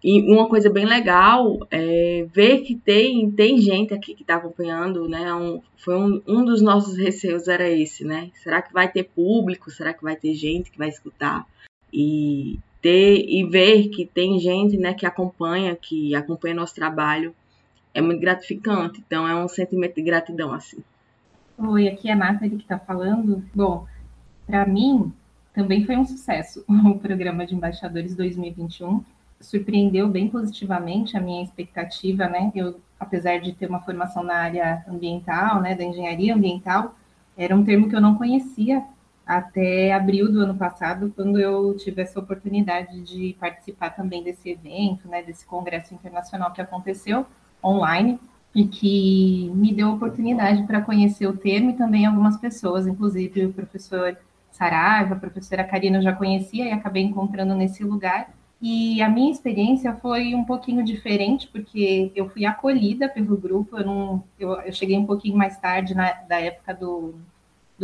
e 0.01 0.21
uma 0.33 0.47
coisa 0.47 0.69
bem 0.69 0.85
legal 0.85 1.65
é 1.71 2.25
ver 2.33 2.61
que 2.61 2.75
tem, 2.75 3.29
tem 3.31 3.57
gente 3.57 3.93
aqui 3.93 4.13
que 4.13 4.23
está 4.23 4.35
acompanhando, 4.35 5.07
né? 5.07 5.33
Um, 5.33 5.61
foi 5.77 5.95
um, 5.95 6.21
um 6.27 6.45
dos 6.45 6.61
nossos 6.61 6.97
receios 6.97 7.47
era 7.47 7.69
esse, 7.69 8.03
né? 8.05 8.29
Será 8.41 8.61
que 8.61 8.73
vai 8.73 8.89
ter 8.89 9.03
público? 9.03 9.71
Será 9.71 9.93
que 9.93 10.03
vai 10.03 10.15
ter 10.15 10.33
gente 10.33 10.71
que 10.71 10.77
vai 10.77 10.89
escutar? 10.89 11.45
E 11.91 12.59
ter 12.83 13.25
e 13.29 13.45
ver 13.45 13.87
que 13.87 14.05
tem 14.05 14.37
gente, 14.37 14.77
né, 14.77 14.93
que 14.93 15.05
acompanha, 15.05 15.73
que 15.73 16.13
acompanha 16.13 16.53
nosso 16.53 16.75
trabalho, 16.75 17.33
é 17.93 18.01
muito 18.01 18.19
gratificante. 18.19 19.01
Então 19.07 19.25
é 19.25 19.33
um 19.33 19.47
sentimento 19.47 19.95
de 19.95 20.01
gratidão 20.01 20.53
assim. 20.53 20.83
Oi, 21.57 21.87
aqui 21.87 22.09
é 22.09 22.11
a 22.11 22.15
Nathalie 22.15 22.57
que 22.57 22.63
está 22.63 22.77
falando. 22.77 23.41
Bom, 23.55 23.87
para 24.45 24.65
mim 24.65 25.13
também 25.53 25.85
foi 25.85 25.95
um 25.95 26.05
sucesso 26.05 26.65
o 26.67 26.99
programa 26.99 27.45
de 27.45 27.55
embaixadores 27.55 28.15
2021 28.15 29.03
surpreendeu 29.39 30.07
bem 30.07 30.27
positivamente 30.29 31.17
a 31.17 31.21
minha 31.21 31.43
expectativa, 31.43 32.27
né? 32.27 32.51
Eu, 32.55 32.79
apesar 32.99 33.39
de 33.39 33.53
ter 33.53 33.69
uma 33.69 33.81
formação 33.81 34.23
na 34.23 34.35
área 34.35 34.83
ambiental, 34.87 35.61
né, 35.61 35.75
da 35.75 35.83
engenharia 35.83 36.33
ambiental, 36.33 36.95
era 37.37 37.55
um 37.55 37.63
termo 37.63 37.89
que 37.89 37.95
eu 37.95 38.01
não 38.01 38.15
conhecia 38.15 38.83
até 39.25 39.93
abril 39.93 40.31
do 40.31 40.41
ano 40.41 40.55
passado, 40.55 41.11
quando 41.15 41.39
eu 41.39 41.75
tive 41.77 42.01
essa 42.01 42.19
oportunidade 42.19 43.01
de 43.01 43.35
participar 43.39 43.91
também 43.91 44.23
desse 44.23 44.49
evento, 44.49 45.07
né, 45.07 45.23
desse 45.23 45.45
congresso 45.45 45.93
internacional 45.93 46.51
que 46.51 46.61
aconteceu 46.61 47.25
online 47.63 48.19
e 48.53 48.67
que 48.67 49.49
me 49.55 49.73
deu 49.73 49.91
oportunidade 49.91 50.63
para 50.63 50.81
conhecer 50.81 51.25
o 51.27 51.37
termo 51.37 51.71
e 51.71 51.73
também 51.73 52.05
algumas 52.05 52.37
pessoas, 52.37 52.85
inclusive 52.85 53.45
o 53.45 53.53
professor 53.53 54.17
Saraiva, 54.51 55.15
a 55.15 55.19
professora 55.19 55.63
Karina 55.63 55.97
eu 55.97 56.03
já 56.03 56.13
conhecia 56.13 56.65
e 56.65 56.71
acabei 56.71 57.03
encontrando 57.03 57.55
nesse 57.55 57.83
lugar. 57.83 58.31
E 58.61 59.01
a 59.01 59.09
minha 59.09 59.31
experiência 59.31 59.93
foi 59.95 60.35
um 60.35 60.45
pouquinho 60.45 60.85
diferente, 60.85 61.49
porque 61.51 62.11
eu 62.15 62.29
fui 62.29 62.45
acolhida 62.45 63.09
pelo 63.09 63.35
grupo, 63.35 63.77
eu, 63.77 63.85
não, 63.85 64.23
eu, 64.39 64.53
eu 64.61 64.71
cheguei 64.71 64.97
um 64.97 65.05
pouquinho 65.05 65.35
mais 65.35 65.57
tarde 65.57 65.93
na, 65.93 66.13
da 66.13 66.39
época 66.39 66.73
do, 66.73 67.15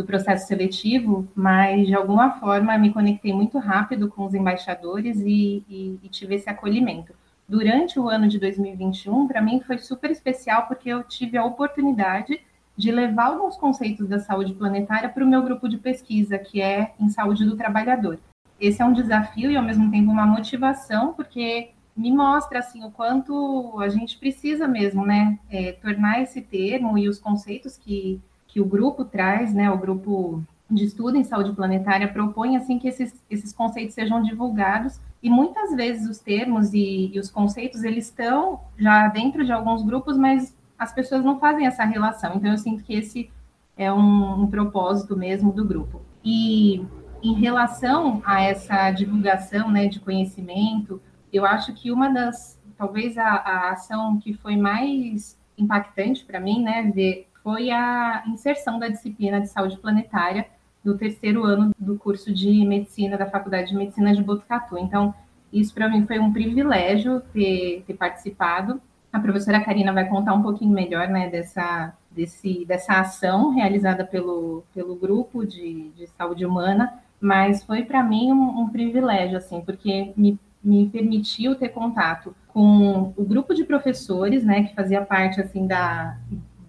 do 0.00 0.06
processo 0.06 0.46
seletivo, 0.46 1.28
mas 1.34 1.86
de 1.86 1.94
alguma 1.94 2.32
forma 2.32 2.76
me 2.78 2.92
conectei 2.92 3.32
muito 3.32 3.58
rápido 3.58 4.08
com 4.08 4.24
os 4.24 4.34
embaixadores 4.34 5.20
e, 5.20 5.64
e, 5.68 5.98
e 6.02 6.08
tive 6.08 6.34
esse 6.34 6.48
acolhimento. 6.48 7.14
Durante 7.48 7.98
o 7.98 8.08
ano 8.08 8.28
de 8.28 8.38
2021, 8.38 9.26
para 9.26 9.42
mim 9.42 9.60
foi 9.60 9.78
super 9.78 10.10
especial, 10.10 10.66
porque 10.66 10.88
eu 10.88 11.02
tive 11.02 11.36
a 11.36 11.44
oportunidade 11.44 12.40
de 12.76 12.90
levar 12.90 13.26
alguns 13.26 13.56
conceitos 13.56 14.08
da 14.08 14.18
saúde 14.18 14.54
planetária 14.54 15.08
para 15.08 15.24
o 15.24 15.28
meu 15.28 15.42
grupo 15.42 15.68
de 15.68 15.76
pesquisa, 15.76 16.38
que 16.38 16.62
é 16.62 16.94
em 16.98 17.08
saúde 17.08 17.44
do 17.44 17.56
trabalhador 17.56 18.18
esse 18.60 18.82
é 18.82 18.84
um 18.84 18.92
desafio 18.92 19.50
e 19.50 19.56
ao 19.56 19.64
mesmo 19.64 19.90
tempo 19.90 20.10
uma 20.10 20.26
motivação, 20.26 21.14
porque 21.14 21.70
me 21.96 22.12
mostra 22.12 22.58
assim 22.58 22.84
o 22.84 22.90
quanto 22.90 23.80
a 23.80 23.88
gente 23.88 24.18
precisa 24.18 24.68
mesmo, 24.68 25.04
né, 25.04 25.38
é, 25.48 25.72
tornar 25.72 26.20
esse 26.22 26.42
termo 26.42 26.98
e 26.98 27.08
os 27.08 27.18
conceitos 27.18 27.76
que, 27.76 28.20
que 28.52 28.60
o 28.60 28.64
grupo 28.64 29.04
traz, 29.04 29.54
né, 29.54 29.70
o 29.70 29.78
grupo 29.78 30.42
de 30.70 30.84
estudo 30.84 31.16
em 31.16 31.24
saúde 31.24 31.52
planetária 31.52 32.06
propõe 32.06 32.56
assim 32.56 32.78
que 32.78 32.88
esses, 32.88 33.20
esses 33.28 33.52
conceitos 33.52 33.94
sejam 33.94 34.22
divulgados 34.22 35.00
e 35.22 35.28
muitas 35.28 35.74
vezes 35.74 36.08
os 36.08 36.18
termos 36.18 36.72
e, 36.72 37.10
e 37.12 37.18
os 37.18 37.30
conceitos 37.30 37.82
eles 37.82 38.06
estão 38.06 38.60
já 38.78 39.08
dentro 39.08 39.44
de 39.44 39.52
alguns 39.52 39.82
grupos, 39.82 40.16
mas 40.16 40.56
as 40.78 40.92
pessoas 40.92 41.24
não 41.24 41.38
fazem 41.38 41.66
essa 41.66 41.84
relação. 41.84 42.34
Então 42.36 42.50
eu 42.50 42.58
sinto 42.58 42.82
que 42.84 42.94
esse 42.94 43.30
é 43.76 43.92
um, 43.92 44.42
um 44.42 44.46
propósito 44.46 45.16
mesmo 45.16 45.52
do 45.52 45.64
grupo. 45.64 46.00
E 46.24 46.84
em 47.22 47.34
relação 47.34 48.22
a 48.24 48.40
essa 48.40 48.90
divulgação 48.90 49.70
né, 49.70 49.88
de 49.88 50.00
conhecimento, 50.00 51.00
eu 51.32 51.44
acho 51.44 51.72
que 51.74 51.90
uma 51.90 52.08
das, 52.08 52.58
talvez 52.78 53.18
a, 53.18 53.26
a 53.26 53.70
ação 53.72 54.18
que 54.18 54.32
foi 54.32 54.56
mais 54.56 55.38
impactante 55.56 56.24
para 56.24 56.40
mim, 56.40 56.62
né, 56.62 56.90
ver, 56.94 57.26
foi 57.42 57.70
a 57.70 58.22
inserção 58.26 58.78
da 58.78 58.88
disciplina 58.88 59.40
de 59.40 59.48
saúde 59.48 59.76
planetária 59.78 60.46
no 60.84 60.96
terceiro 60.96 61.44
ano 61.44 61.72
do 61.78 61.98
curso 61.98 62.32
de 62.32 62.64
medicina 62.64 63.16
da 63.16 63.26
Faculdade 63.26 63.70
de 63.70 63.76
Medicina 63.76 64.14
de 64.14 64.22
Botucatu. 64.22 64.78
Então, 64.78 65.14
isso 65.52 65.74
para 65.74 65.88
mim 65.88 66.06
foi 66.06 66.18
um 66.18 66.32
privilégio 66.32 67.20
ter, 67.32 67.84
ter 67.86 67.94
participado. 67.94 68.80
A 69.12 69.18
professora 69.18 69.62
Karina 69.62 69.92
vai 69.92 70.08
contar 70.08 70.32
um 70.32 70.42
pouquinho 70.42 70.72
melhor 70.72 71.08
né, 71.08 71.28
dessa, 71.28 71.92
desse, 72.10 72.64
dessa 72.64 73.00
ação 73.00 73.50
realizada 73.50 74.04
pelo, 74.04 74.62
pelo 74.72 74.94
grupo 74.94 75.44
de, 75.44 75.90
de 75.90 76.06
saúde 76.06 76.46
humana, 76.46 77.00
mas 77.20 77.64
foi 77.64 77.82
para 77.82 78.02
mim 78.02 78.32
um, 78.32 78.60
um, 78.60 78.68
privilégio, 78.68 79.36
assim, 79.36 79.60
porque 79.60 80.12
me, 80.16 80.38
me 80.62 80.88
permitiu 80.88 81.56
ter 81.56 81.70
contato 81.70 82.34
com 82.48 83.12
o 83.16 83.24
grupo 83.24 83.52
de 83.52 83.64
professores, 83.64 84.44
né, 84.44 84.62
que 84.64 84.74
fazia 84.74 85.04
parte, 85.04 85.40
assim, 85.40 85.66
da, 85.66 86.16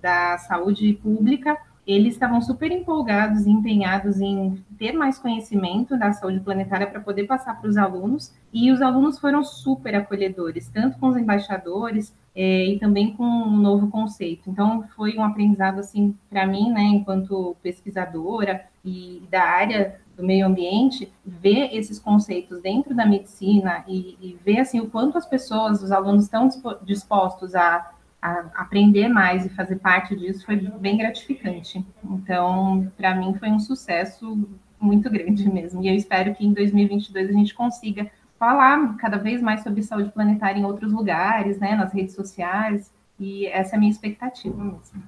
da 0.01 0.38
saúde 0.38 0.93
pública, 0.93 1.58
eles 1.86 2.13
estavam 2.13 2.41
super 2.41 2.72
empolgados 2.72 3.46
e 3.46 3.50
empenhados 3.50 4.22
em 4.22 4.63
ter 4.77 4.93
mais 4.93 5.17
conhecimento 5.17 5.98
da 5.98 6.13
saúde 6.13 6.39
planetária 6.39 6.88
para 6.88 7.00
poder 7.00 7.25
passar 7.25 7.60
para 7.60 7.70
os 7.70 7.77
alunos, 7.77 8.34
e 8.53 8.72
os 8.72 8.81
alunos 8.81 9.17
foram 9.17 9.43
super 9.43 9.96
acolhedores, 9.96 10.70
tanto 10.70 11.00
com 11.00 11.08
os 11.08 11.17
embaixadores 11.17 12.13
é, 12.36 12.65
e 12.65 12.79
também 12.79 13.13
com 13.13 13.24
um 13.24 13.58
novo 13.58 13.89
conceito. 13.89 14.50
Então, 14.50 14.84
foi 14.96 15.17
um 15.17 15.24
aprendizado, 15.24 15.79
assim, 15.79 16.15
para 16.29 16.46
mim, 16.46 16.72
né, 16.72 16.84
enquanto 16.84 17.55
pesquisadora 17.63 18.65
e 18.86 19.24
da 19.29 19.43
área 19.43 20.00
do 20.15 20.24
meio 20.24 20.46
ambiente, 20.46 21.12
ver 21.25 21.75
esses 21.75 21.98
conceitos 21.98 22.62
dentro 22.62 22.93
da 22.93 23.05
medicina 23.05 23.84
e, 23.88 24.17
e 24.22 24.38
ver 24.43 24.60
assim 24.60 24.79
o 24.79 24.89
quanto 24.89 25.17
as 25.17 25.25
pessoas, 25.25 25.81
os 25.81 25.91
alunos 25.91 26.25
estão 26.25 26.48
dispostos 26.84 27.55
a, 27.55 27.91
aprender 28.22 29.08
mais 29.08 29.46
e 29.46 29.50
fazer 29.50 29.78
parte 29.78 30.16
disso 30.16 30.46
foi 30.46 30.56
bem 30.56 30.98
gratificante. 30.98 31.84
Então, 32.04 32.92
para 32.96 33.16
mim 33.16 33.34
foi 33.34 33.50
um 33.50 33.60
sucesso 33.60 34.48
muito 34.80 35.10
grande 35.10 35.50
mesmo. 35.50 35.84
E 35.84 35.88
eu 35.88 35.96
espero 35.96 36.34
que 36.36 36.46
em 36.46 36.54
2022 36.54 37.30
a 37.30 37.34
gente 37.34 37.54
consiga 37.54 38.10
falar 38.38 38.96
cada 38.98 39.18
vez 39.18 39.42
mais 39.42 39.62
sobre 39.63 39.84
saúde 39.84 40.12
planetária 40.12 40.60
em 40.60 40.66
outros 40.66 40.92
lugares, 40.92 41.60
né, 41.60 41.75
nas 41.75 41.94
redes 41.94 42.16
sociais. 42.16 42.94
E 43.20 43.48
essa 43.48 43.75
é 43.75 43.78
a 43.78 43.80
minha 43.80 43.92
expectativa 43.92 44.63
mesmo. 44.63 45.04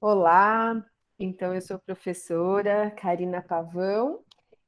Olá, 0.00 0.84
então 1.18 1.54
eu 1.54 1.60
sou 1.60 1.78
professora 1.78 2.90
Karina 2.90 3.42
Pavão 3.42 4.20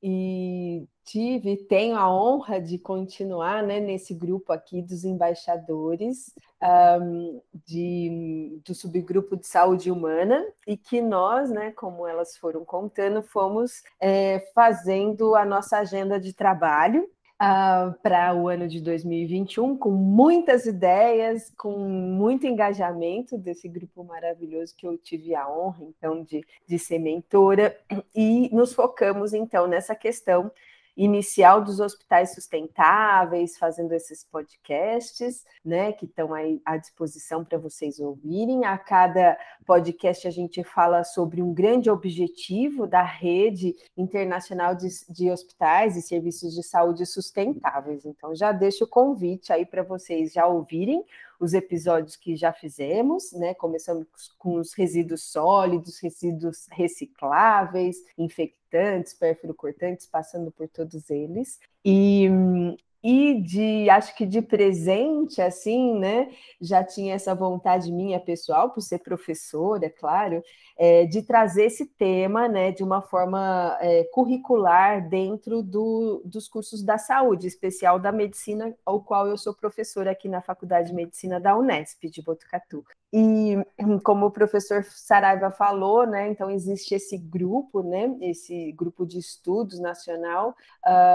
e 0.02 0.86
tive, 1.04 1.56
tenho 1.56 1.96
a 1.96 2.10
honra 2.10 2.60
de 2.60 2.78
continuar 2.78 3.62
né, 3.62 3.80
nesse 3.80 4.14
grupo 4.14 4.52
aqui 4.52 4.82
dos 4.82 5.04
embaixadores 5.04 6.34
um, 7.00 7.40
de, 7.66 8.60
do 8.64 8.74
subgrupo 8.74 9.36
de 9.36 9.46
saúde 9.46 9.90
humana 9.90 10.44
e 10.66 10.76
que 10.76 11.00
nós, 11.00 11.50
né, 11.50 11.72
como 11.72 12.06
elas 12.06 12.36
foram 12.36 12.64
contando, 12.64 13.22
fomos 13.22 13.82
é, 14.00 14.40
fazendo 14.54 15.34
a 15.34 15.44
nossa 15.44 15.78
agenda 15.78 16.20
de 16.20 16.32
trabalho 16.32 17.08
uh, 17.40 17.92
para 18.02 18.34
o 18.34 18.48
ano 18.48 18.68
de 18.68 18.80
2021, 18.80 19.76
com 19.76 19.90
muitas 19.90 20.66
ideias, 20.66 21.52
com 21.56 21.78
muito 21.78 22.46
engajamento 22.46 23.38
desse 23.38 23.68
grupo 23.68 24.04
maravilhoso 24.04 24.74
que 24.76 24.86
eu 24.86 24.98
tive 24.98 25.34
a 25.34 25.48
honra, 25.48 25.84
então, 25.84 26.22
de, 26.22 26.44
de 26.66 26.78
ser 26.78 26.98
mentora, 26.98 27.76
e 28.14 28.48
nos 28.54 28.72
focamos, 28.74 29.32
então, 29.32 29.66
nessa 29.66 29.94
questão 29.94 30.50
inicial 30.98 31.62
dos 31.62 31.78
hospitais 31.78 32.34
sustentáveis, 32.34 33.56
fazendo 33.56 33.92
esses 33.92 34.24
podcasts, 34.24 35.44
né, 35.64 35.92
que 35.92 36.06
estão 36.06 36.34
aí 36.34 36.60
à 36.64 36.76
disposição 36.76 37.44
para 37.44 37.56
vocês 37.56 38.00
ouvirem. 38.00 38.64
A 38.64 38.76
cada 38.76 39.38
podcast 39.64 40.26
a 40.26 40.30
gente 40.30 40.64
fala 40.64 41.04
sobre 41.04 41.40
um 41.40 41.54
grande 41.54 41.88
objetivo 41.88 42.84
da 42.84 43.02
rede 43.02 43.76
internacional 43.96 44.74
de, 44.74 44.88
de 45.08 45.30
hospitais 45.30 45.96
e 45.96 46.02
serviços 46.02 46.52
de 46.52 46.64
saúde 46.64 47.06
sustentáveis. 47.06 48.04
Então 48.04 48.34
já 48.34 48.50
deixo 48.50 48.82
o 48.82 48.88
convite 48.88 49.52
aí 49.52 49.64
para 49.64 49.84
vocês 49.84 50.32
já 50.32 50.48
ouvirem 50.48 51.04
os 51.38 51.54
episódios 51.54 52.16
que 52.16 52.36
já 52.36 52.52
fizemos, 52.52 53.32
né? 53.32 53.54
Começamos 53.54 54.06
com 54.36 54.54
os 54.54 54.72
resíduos 54.74 55.30
sólidos, 55.30 56.00
resíduos 56.00 56.66
recicláveis, 56.70 57.96
infectantes, 58.16 59.14
cortantes, 59.54 60.06
passando 60.06 60.50
por 60.50 60.68
todos 60.68 61.08
eles. 61.10 61.58
E 61.84 62.28
e 63.10 63.40
de, 63.40 63.88
acho 63.88 64.14
que 64.14 64.26
de 64.26 64.42
presente, 64.42 65.40
assim, 65.40 65.98
né? 65.98 66.30
Já 66.60 66.84
tinha 66.84 67.14
essa 67.14 67.34
vontade 67.34 67.90
minha 67.90 68.20
pessoal, 68.20 68.68
por 68.70 68.82
ser 68.82 68.98
professora, 68.98 69.86
é 69.86 69.88
claro, 69.88 70.42
é, 70.76 71.06
de 71.06 71.22
trazer 71.22 71.64
esse 71.64 71.86
tema, 71.86 72.46
né, 72.48 72.70
de 72.70 72.84
uma 72.84 73.00
forma 73.00 73.78
é, 73.80 74.04
curricular 74.12 75.08
dentro 75.08 75.62
do, 75.62 76.20
dos 76.22 76.46
cursos 76.48 76.82
da 76.82 76.98
saúde, 76.98 77.46
especial 77.46 77.98
da 77.98 78.12
medicina, 78.12 78.76
ao 78.84 79.02
qual 79.02 79.26
eu 79.26 79.38
sou 79.38 79.54
professora 79.54 80.10
aqui 80.10 80.28
na 80.28 80.42
Faculdade 80.42 80.88
de 80.88 80.94
Medicina 80.94 81.40
da 81.40 81.56
Unesp 81.56 82.04
de 82.10 82.20
Botucatu. 82.20 82.84
E 83.10 83.56
como 84.04 84.26
o 84.26 84.30
professor 84.30 84.84
Saraiva 84.84 85.50
falou, 85.50 86.06
né, 86.06 86.28
então 86.28 86.50
existe 86.50 86.94
esse 86.94 87.16
grupo, 87.16 87.82
né, 87.82 88.14
esse 88.20 88.70
grupo 88.72 89.06
de 89.06 89.18
estudos 89.18 89.80
nacional, 89.80 90.54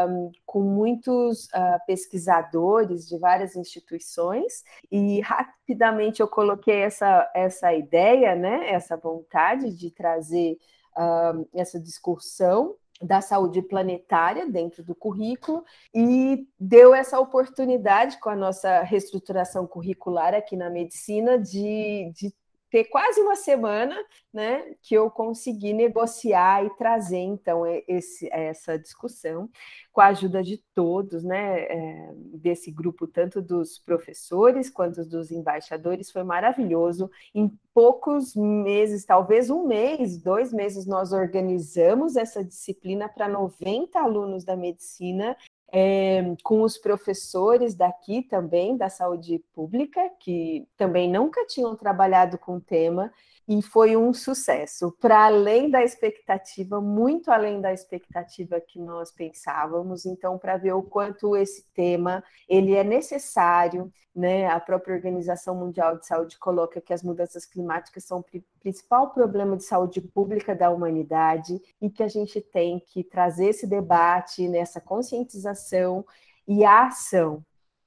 um, 0.09 0.31
com 0.43 0.61
muitos 0.61 1.45
uh, 1.45 1.79
pesquisadores 1.85 3.07
de 3.07 3.17
várias 3.19 3.55
instituições, 3.55 4.63
e 4.91 5.21
rapidamente 5.21 6.19
eu 6.19 6.27
coloquei 6.27 6.81
essa, 6.81 7.29
essa 7.35 7.71
ideia, 7.71 8.35
né, 8.35 8.71
essa 8.71 8.97
vontade 8.97 9.71
de 9.75 9.91
trazer 9.91 10.57
uh, 10.97 11.47
essa 11.53 11.79
discussão 11.79 12.75
da 13.01 13.21
saúde 13.21 13.61
planetária 13.61 14.49
dentro 14.49 14.83
do 14.83 14.95
currículo 14.95 15.63
e 15.93 16.47
deu 16.59 16.93
essa 16.93 17.19
oportunidade 17.19 18.19
com 18.19 18.29
a 18.29 18.35
nossa 18.35 18.81
reestruturação 18.81 19.67
curricular 19.67 20.33
aqui 20.33 20.55
na 20.55 20.69
medicina 20.69 21.37
de, 21.37 22.11
de 22.13 22.33
ter 22.73 22.85
quase 22.85 23.21
uma 23.21 23.35
semana, 23.35 23.95
né, 24.33 24.73
que 24.81 24.95
eu 24.95 25.07
consegui 25.11 25.73
negociar 25.73 26.65
e 26.65 26.71
trazer 26.71 27.19
então 27.19 27.61
esse, 27.87 28.27
essa 28.31 28.79
discussão 28.79 29.47
com 29.91 30.01
a 30.01 30.07
ajuda 30.07 30.41
de 30.41 30.57
todos, 30.73 31.23
né, 31.23 31.59
é, 31.65 32.11
desse 32.15 32.71
grupo 32.71 33.05
tanto 33.05 33.43
dos 33.43 33.77
professores 33.77 34.71
quanto 34.71 35.05
dos 35.05 35.29
embaixadores 35.29 36.09
foi 36.09 36.23
maravilhoso. 36.23 37.11
Em 37.35 37.47
poucos 37.75 38.35
meses, 38.35 39.05
talvez 39.05 39.51
um 39.51 39.67
mês, 39.67 40.17
dois 40.17 40.51
meses, 40.51 40.87
nós 40.87 41.13
organizamos 41.13 42.15
essa 42.15 42.43
disciplina 42.43 43.07
para 43.07 43.29
90 43.29 43.99
alunos 43.99 44.43
da 44.43 44.55
medicina 44.55 45.37
é, 45.75 46.35
com 46.43 46.61
os 46.61 46.77
professores 46.77 47.73
daqui 47.73 48.21
também, 48.21 48.77
da 48.77 48.89
saúde 48.89 49.43
pública, 49.55 50.07
que 50.19 50.67
também 50.77 51.11
nunca 51.11 51.43
tinham 51.47 51.75
trabalhado 51.75 52.37
com 52.37 52.57
o 52.57 52.61
tema, 52.61 53.11
e 53.47 53.61
foi 53.61 53.97
um 53.97 54.13
sucesso, 54.13 54.91
para 54.99 55.25
além 55.25 55.69
da 55.69 55.83
expectativa, 55.83 56.79
muito 56.79 57.29
além 57.29 57.59
da 57.59 57.73
expectativa 57.73 58.61
que 58.61 58.79
nós 58.79 59.11
pensávamos. 59.11 60.05
Então, 60.05 60.37
para 60.37 60.57
ver 60.57 60.73
o 60.73 60.81
quanto 60.81 61.35
esse 61.35 61.65
tema 61.73 62.23
ele 62.47 62.73
é 62.73 62.83
necessário, 62.83 63.91
né? 64.15 64.47
A 64.47 64.59
própria 64.59 64.95
Organização 64.95 65.55
Mundial 65.55 65.97
de 65.97 66.05
Saúde 66.05 66.37
coloca 66.37 66.79
que 66.79 66.93
as 66.93 67.03
mudanças 67.03 67.45
climáticas 67.45 68.05
são 68.05 68.19
o 68.19 68.25
principal 68.59 69.09
problema 69.09 69.57
de 69.57 69.63
saúde 69.63 69.99
pública 70.01 70.55
da 70.55 70.69
humanidade 70.69 71.59
e 71.81 71.89
que 71.89 72.03
a 72.03 72.07
gente 72.07 72.39
tem 72.39 72.79
que 72.79 73.03
trazer 73.03 73.47
esse 73.47 73.67
debate, 73.67 74.47
nessa 74.47 74.79
conscientização 74.79 76.05
e 76.47 76.63
a 76.63 76.87
ação, 76.87 77.43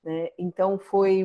né? 0.06 0.28
Então, 0.38 0.78
foi 0.78 1.24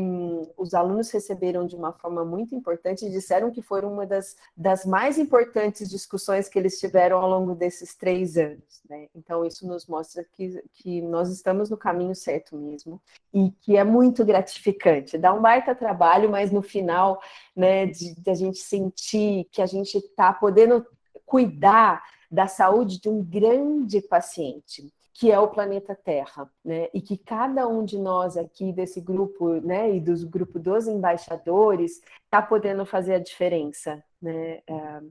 os 0.58 0.74
alunos 0.74 1.12
receberam 1.12 1.68
de 1.68 1.76
uma 1.76 1.94
forma 1.94 2.26
muito 2.26 2.56
importante 2.56 3.06
e 3.06 3.12
disseram 3.12 3.52
que 3.52 3.62
foram 3.62 3.94
uma 3.94 4.08
das, 4.08 4.36
das 4.58 4.88
mais 4.88 5.20
importantes 5.20 5.88
discussões 5.88 6.50
que 6.50 6.58
eles 6.58 6.80
tiveram 6.80 7.20
ao 7.20 7.30
longo 7.30 7.54
desses 7.54 7.94
três 7.94 8.38
anos. 8.38 8.82
Né? 8.90 9.08
Então, 9.14 9.46
isso 9.46 9.68
nos 9.68 9.86
mostra 9.86 10.24
que, 10.24 10.64
que 10.74 11.00
nós 11.00 11.30
estamos 11.30 11.70
no 11.70 11.78
caminho 11.78 12.16
certo 12.16 12.56
mesmo 12.56 13.00
e 13.32 13.52
que 13.52 13.78
é 13.78 13.84
muito 13.84 14.26
gratificante. 14.26 15.16
Dá 15.16 15.32
um 15.32 15.44
baita 15.44 15.76
trabalho, 15.76 16.28
mas 16.28 16.52
no 16.52 16.64
final, 16.64 17.22
né, 17.56 17.86
de, 17.86 18.16
de 18.20 18.30
a 18.32 18.34
gente 18.34 18.58
sentir 18.58 19.48
que 19.52 19.62
a 19.62 19.68
gente 19.68 19.96
está 19.96 20.34
podendo 20.34 20.84
cuidar 21.24 22.02
da 22.32 22.48
saúde 22.48 23.00
de 23.00 23.08
um 23.08 23.24
grande 23.24 24.02
paciente 24.02 24.92
que 25.22 25.32
é 25.32 25.38
o 25.38 25.48
planeta 25.48 25.94
Terra, 25.94 26.50
né? 26.66 26.90
E 26.92 27.00
que 27.00 27.16
cada 27.16 27.68
um 27.68 27.86
de 27.86 28.00
nós 28.00 28.36
aqui 28.36 28.74
desse 28.74 29.00
grupo, 29.00 29.54
né, 29.62 29.96
e 29.96 30.00
dos 30.00 30.24
grupo 30.24 30.58
dos 30.58 30.88
embaixadores, 30.88 32.02
está 32.24 32.42
podendo 32.42 32.84
fazer 32.88 33.14
a 33.14 33.20
diferença, 33.20 34.04
né? 34.20 34.64
É, 34.66 35.02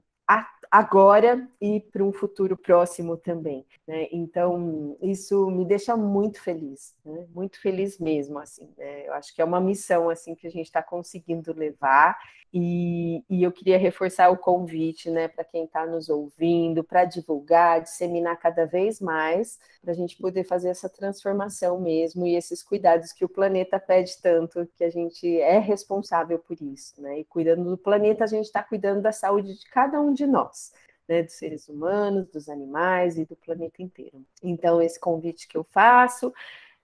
agora 0.69 1.47
e 1.61 1.79
para 1.79 2.03
um 2.03 2.11
futuro 2.11 2.57
próximo 2.57 3.15
também. 3.15 3.65
Né? 3.87 4.09
Então, 4.11 4.97
isso 5.01 5.49
me 5.49 5.63
deixa 5.63 5.95
muito 5.95 6.41
feliz, 6.41 6.93
né? 7.05 7.25
muito 7.33 7.61
feliz 7.61 7.97
mesmo. 7.97 8.37
Assim, 8.37 8.69
né? 8.77 9.07
Eu 9.07 9.13
acho 9.13 9.33
que 9.33 9.41
é 9.41 9.45
uma 9.45 9.61
missão 9.61 10.09
assim 10.09 10.35
que 10.35 10.45
a 10.45 10.51
gente 10.51 10.65
está 10.65 10.83
conseguindo 10.83 11.53
levar 11.53 12.17
e, 12.53 13.23
e, 13.29 13.43
eu 13.43 13.51
queria 13.51 13.77
reforçar 13.77 14.29
o 14.29 14.37
convite 14.37 15.09
né, 15.09 15.29
para 15.29 15.43
quem 15.43 15.63
está 15.63 15.85
nos 15.85 16.09
ouvindo, 16.09 16.83
para 16.83 17.05
divulgar, 17.05 17.81
disseminar 17.81 18.37
cada 18.37 18.65
vez 18.65 18.99
mais, 18.99 19.57
para 19.81 19.91
a 19.91 19.95
gente 19.95 20.17
poder 20.17 20.43
fazer 20.43 20.67
essa 20.67 20.89
transformação 20.89 21.79
mesmo 21.79 22.27
e 22.27 22.35
esses 22.35 22.61
cuidados 22.61 23.13
que 23.13 23.23
o 23.23 23.29
planeta 23.29 23.79
pede 23.79 24.21
tanto, 24.21 24.67
que 24.75 24.83
a 24.83 24.89
gente 24.89 25.39
é 25.39 25.59
responsável 25.59 26.39
por 26.39 26.61
isso. 26.61 27.01
Né? 27.01 27.19
E 27.19 27.23
cuidando 27.23 27.69
do 27.69 27.77
planeta, 27.77 28.25
a 28.25 28.27
gente 28.27 28.45
está 28.45 28.61
cuidando 28.61 29.01
da 29.01 29.13
saúde 29.13 29.57
de 29.57 29.65
cada 29.69 30.01
um 30.01 30.13
de 30.13 30.27
nós. 30.27 30.73
Né, 31.07 31.23
dos 31.23 31.33
seres 31.33 31.67
humanos, 31.67 32.27
dos 32.27 32.47
animais 32.47 33.17
e 33.17 33.25
do 33.25 33.35
planeta 33.35 33.81
inteiro. 33.81 34.23
Então, 34.41 34.81
esse 34.81 34.99
convite 34.99 35.47
que 35.47 35.57
eu 35.57 35.63
faço, 35.63 36.31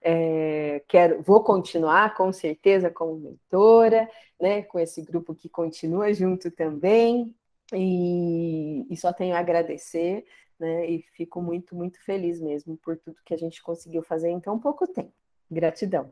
é, 0.00 0.82
quero, 0.88 1.22
vou 1.22 1.42
continuar 1.42 2.14
com 2.14 2.32
certeza 2.32 2.90
como 2.90 3.18
mentora, 3.18 4.08
né, 4.40 4.62
com 4.62 4.78
esse 4.78 5.02
grupo 5.02 5.34
que 5.34 5.48
continua 5.48 6.12
junto 6.12 6.50
também, 6.50 7.34
e, 7.72 8.86
e 8.88 8.96
só 8.96 9.12
tenho 9.12 9.34
a 9.34 9.38
agradecer, 9.38 10.24
né, 10.58 10.88
e 10.88 11.02
fico 11.14 11.42
muito, 11.42 11.74
muito 11.74 12.02
feliz 12.04 12.40
mesmo 12.40 12.76
por 12.78 12.96
tudo 12.96 13.16
que 13.24 13.34
a 13.34 13.38
gente 13.38 13.62
conseguiu 13.62 14.02
fazer 14.02 14.30
em 14.30 14.40
tão 14.40 14.58
pouco 14.58 14.86
tempo. 14.86 15.12
Gratidão. 15.50 16.10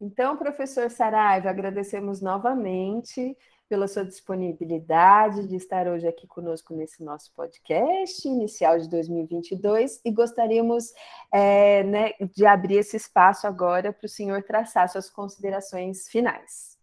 Então, 0.00 0.36
professor 0.36 0.88
Saraiva, 0.90 1.50
agradecemos 1.50 2.20
novamente 2.20 3.36
pela 3.68 3.88
sua 3.88 4.04
disponibilidade 4.04 5.46
de 5.46 5.56
estar 5.56 5.88
hoje 5.88 6.06
aqui 6.06 6.26
conosco 6.26 6.72
nesse 6.72 7.02
nosso 7.02 7.32
podcast 7.34 8.26
inicial 8.26 8.78
de 8.78 8.88
2022 8.88 10.00
e 10.04 10.10
gostaríamos 10.10 10.92
é, 11.32 11.82
né, 11.82 12.12
de 12.34 12.46
abrir 12.46 12.76
esse 12.76 12.96
espaço 12.96 13.46
agora 13.46 13.92
para 13.92 14.06
o 14.06 14.08
senhor 14.08 14.42
traçar 14.42 14.88
suas 14.88 15.10
considerações 15.10 16.08
finais. 16.08 16.78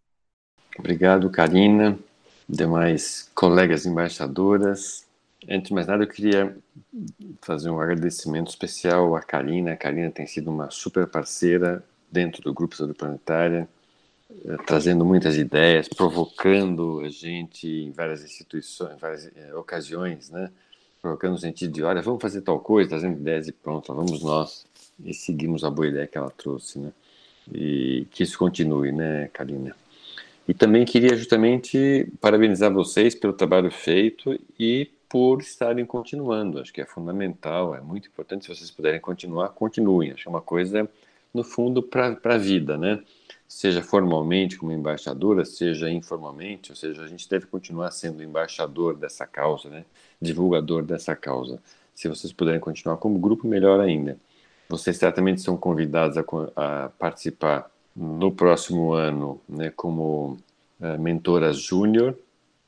Obrigado, 0.78 1.30
Karina, 1.30 1.98
demais 2.46 3.30
colegas 3.34 3.86
embaixadoras. 3.86 5.06
Antes 5.48 5.68
de 5.68 5.74
mais 5.74 5.86
nada, 5.86 6.04
eu 6.04 6.08
queria 6.08 6.56
fazer 7.40 7.70
um 7.70 7.80
agradecimento 7.80 8.48
especial 8.48 9.16
à 9.16 9.22
Karina. 9.22 9.72
A 9.72 9.76
Karina 9.76 10.10
tem 10.10 10.26
sido 10.26 10.50
uma 10.50 10.70
super 10.70 11.06
parceira 11.06 11.82
dentro 12.10 12.42
do 12.42 12.52
Grupo 12.52 12.76
Saúde 12.76 12.94
Planetária 12.94 13.68
eh, 14.44 14.56
trazendo 14.66 15.04
muitas 15.04 15.36
ideias, 15.36 15.88
provocando 15.88 17.00
a 17.00 17.08
gente 17.08 17.68
em 17.68 17.92
várias 17.92 18.24
instituições, 18.24 18.94
em 18.94 18.98
várias 18.98 19.26
eh, 19.26 19.54
ocasiões, 19.54 20.30
né? 20.30 20.50
Provocando 21.00 21.32
no 21.32 21.38
sentido 21.38 21.72
de, 21.72 21.82
olha, 21.84 22.02
vamos 22.02 22.20
fazer 22.20 22.40
tal 22.42 22.58
coisa, 22.58 22.90
trazendo 22.90 23.18
ideias 23.18 23.46
e 23.46 23.52
pronto, 23.52 23.94
vamos 23.94 24.22
nós. 24.22 24.66
E 25.04 25.14
seguimos 25.14 25.62
a 25.62 25.70
boa 25.70 25.86
ideia 25.86 26.06
que 26.06 26.18
ela 26.18 26.30
trouxe, 26.30 26.78
né? 26.78 26.92
E 27.52 28.06
que 28.10 28.24
isso 28.24 28.38
continue, 28.38 28.90
né, 28.90 29.28
Karina? 29.32 29.76
E 30.48 30.54
também 30.54 30.84
queria 30.84 31.16
justamente 31.16 32.08
parabenizar 32.20 32.72
vocês 32.72 33.14
pelo 33.14 33.32
trabalho 33.32 33.70
feito 33.70 34.38
e 34.58 34.90
por 35.08 35.40
estarem 35.40 35.84
continuando. 35.84 36.60
Acho 36.60 36.72
que 36.72 36.80
é 36.80 36.86
fundamental, 36.86 37.74
é 37.74 37.80
muito 37.80 38.08
importante. 38.08 38.44
Se 38.44 38.54
vocês 38.54 38.70
puderem 38.70 39.00
continuar, 39.00 39.50
continuem. 39.50 40.12
Acho 40.12 40.22
que 40.22 40.28
é 40.28 40.30
uma 40.30 40.40
coisa, 40.40 40.88
no 41.36 41.44
fundo, 41.44 41.82
para 41.82 42.18
a 42.24 42.38
vida, 42.38 42.76
né? 42.76 43.00
seja 43.48 43.82
formalmente 43.82 44.58
como 44.58 44.72
embaixadora, 44.72 45.44
seja 45.44 45.88
informalmente, 45.90 46.72
ou 46.72 46.76
seja, 46.76 47.02
a 47.02 47.06
gente 47.06 47.28
deve 47.28 47.46
continuar 47.46 47.90
sendo 47.92 48.22
embaixador 48.22 48.96
dessa 48.96 49.26
causa, 49.26 49.68
né? 49.68 49.84
divulgador 50.20 50.82
dessa 50.82 51.14
causa. 51.14 51.62
Se 51.94 52.08
vocês 52.08 52.32
puderem 52.32 52.60
continuar 52.60 52.96
como 52.96 53.18
grupo, 53.18 53.46
melhor 53.46 53.80
ainda. 53.80 54.18
Vocês 54.68 54.96
certamente 54.96 55.40
são 55.40 55.56
convidados 55.56 56.18
a, 56.18 56.24
a 56.56 56.88
participar 56.90 57.70
no 57.94 58.32
próximo 58.32 58.92
ano 58.92 59.40
né, 59.48 59.72
como 59.74 60.36
uh, 60.80 61.00
mentoras 61.00 61.58
júnior. 61.58 62.18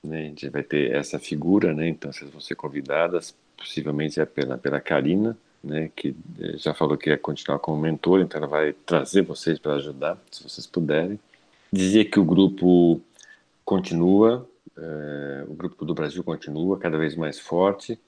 Né, 0.03 0.21
a 0.21 0.25
gente 0.25 0.49
vai 0.49 0.63
ter 0.63 0.95
essa 0.95 1.19
figura, 1.19 1.75
né, 1.75 1.89
então 1.89 2.13
vocês 2.13 2.31
vão 2.31 2.41
ser 2.41 2.55
convidadas, 2.55 3.35
possivelmente 3.57 4.21
é 4.21 4.25
pela, 4.25 4.57
pela 4.57 4.81
Karina, 4.81 5.37
né, 5.63 5.91
que 5.95 6.15
eh, 6.41 6.57
já 6.57 6.73
falou 6.73 6.97
que 6.97 7.11
ia 7.11 7.19
continuar 7.19 7.59
como 7.59 7.81
mentor, 7.81 8.21
então 8.21 8.39
ela 8.39 8.47
vai 8.47 8.73
trazer 8.73 9.23
vocês 9.23 9.59
para 9.59 9.75
ajudar, 9.75 10.19
se 10.31 10.43
vocês 10.43 10.67
puderem. 10.67 11.19
Dizia 11.73 12.05
que 12.05 12.19
o 12.19 12.25
grupo 12.25 13.01
continua, 13.65 14.49
é, 14.77 15.45
o 15.47 15.55
grupo 15.55 15.85
do 15.85 15.95
Brasil 15.95 16.25
continua 16.25 16.79
cada 16.79 16.97
vez 16.97 17.15
mais 17.15 17.39
forte. 17.39 17.99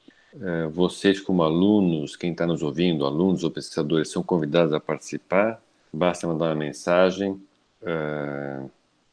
É, 0.40 0.66
vocês, 0.68 1.20
como 1.20 1.42
alunos, 1.42 2.16
quem 2.16 2.32
está 2.32 2.46
nos 2.46 2.62
ouvindo, 2.62 3.04
alunos 3.04 3.44
ou 3.44 3.50
pesquisadores, 3.50 4.10
são 4.10 4.22
convidados 4.22 4.72
a 4.72 4.80
participar. 4.80 5.62
Basta 5.92 6.26
mandar 6.26 6.46
uma 6.46 6.54
mensagem. 6.54 7.40
É, 7.82 8.62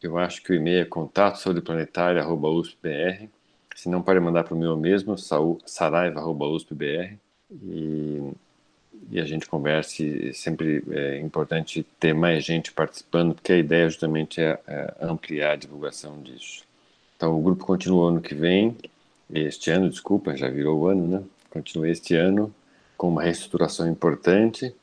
eu 0.02 0.17
acho 0.17 0.41
que 0.43 0.52
o 0.52 0.56
e-mail 0.56 0.82
é 0.82 0.86
contato 0.86 1.39
saudeplanetária.usp.br. 1.39 3.28
Se 3.76 3.89
não, 3.89 4.02
pode 4.02 4.19
mandar 4.19 4.43
para 4.43 4.56
o 4.56 4.58
meu 4.58 4.78
mesmo, 4.78 5.15
saraiva.usp.br 5.17 7.27
e, 7.52 8.32
e 9.10 9.20
a 9.20 9.26
gente 9.26 9.48
converse. 9.48 10.34
Sempre 10.34 10.84
é 10.92 11.20
importante 11.20 11.86
ter 12.00 12.14
mais 12.14 12.44
gente 12.44 12.72
participando, 12.72 13.34
porque 13.34 13.54
a 13.54 13.58
ideia 13.58 13.90
justamente 13.90 14.42
é, 14.42 14.60
é 14.68 14.96
ampliar 15.02 15.54
a 15.54 15.56
divulgação 15.56 16.22
disso. 16.22 16.64
Então, 17.16 17.38
o 17.38 17.42
grupo 17.42 17.66
continua 17.66 18.10
ano 18.10 18.22
que 18.22 18.36
vem, 18.36 18.76
este 19.34 19.72
ano, 19.72 19.90
desculpa, 19.90 20.38
já 20.38 20.50
virou 20.50 20.80
o 20.80 20.88
ano, 20.88 21.08
né? 21.08 21.24
Continua 21.50 21.90
este 21.90 22.16
ano 22.16 22.54
com 22.96 23.10
uma 23.10 23.24
reestruturação 23.24 23.88
importante. 23.88 24.74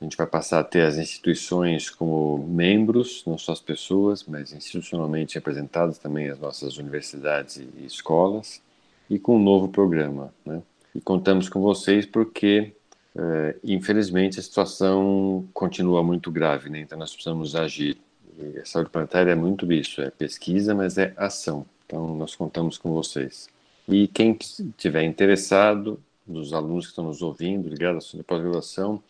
A 0.00 0.04
gente 0.04 0.16
vai 0.16 0.26
passar 0.26 0.60
a 0.60 0.64
ter 0.64 0.82
as 0.82 0.98
instituições 0.98 1.88
como 1.88 2.38
membros, 2.46 3.22
não 3.26 3.38
só 3.38 3.52
as 3.52 3.60
pessoas, 3.60 4.24
mas 4.24 4.52
institucionalmente 4.52 5.36
representadas 5.36 5.98
também 5.98 6.28
as 6.28 6.38
nossas 6.38 6.76
universidades 6.76 7.56
e 7.56 7.86
escolas, 7.86 8.60
e 9.08 9.18
com 9.18 9.36
um 9.36 9.42
novo 9.42 9.68
programa. 9.68 10.34
Né? 10.44 10.60
E 10.94 11.00
contamos 11.00 11.48
com 11.48 11.60
vocês 11.60 12.06
porque, 12.06 12.72
é, 13.16 13.56
infelizmente, 13.64 14.38
a 14.38 14.42
situação 14.42 15.48
continua 15.52 16.02
muito 16.02 16.30
grave, 16.30 16.70
né? 16.70 16.80
então 16.80 16.98
nós 16.98 17.12
precisamos 17.12 17.56
agir. 17.56 17.96
E 18.38 18.58
a 18.58 18.64
saúde 18.64 18.90
planetária 18.90 19.30
é 19.30 19.34
muito 19.34 19.70
isso, 19.72 20.00
é 20.00 20.10
pesquisa, 20.10 20.74
mas 20.74 20.98
é 20.98 21.12
ação. 21.16 21.66
Então 21.86 22.16
nós 22.16 22.34
contamos 22.34 22.78
com 22.78 22.92
vocês. 22.92 23.48
E 23.88 24.08
quem 24.08 24.36
estiver 24.40 25.02
interessado, 25.02 26.00
dos 26.26 26.52
alunos 26.52 26.86
que 26.86 26.92
estão 26.92 27.04
nos 27.04 27.22
ouvindo, 27.22 27.68
ligados 27.68 28.14
à 28.18 28.22
pós-graduação, 28.22 29.02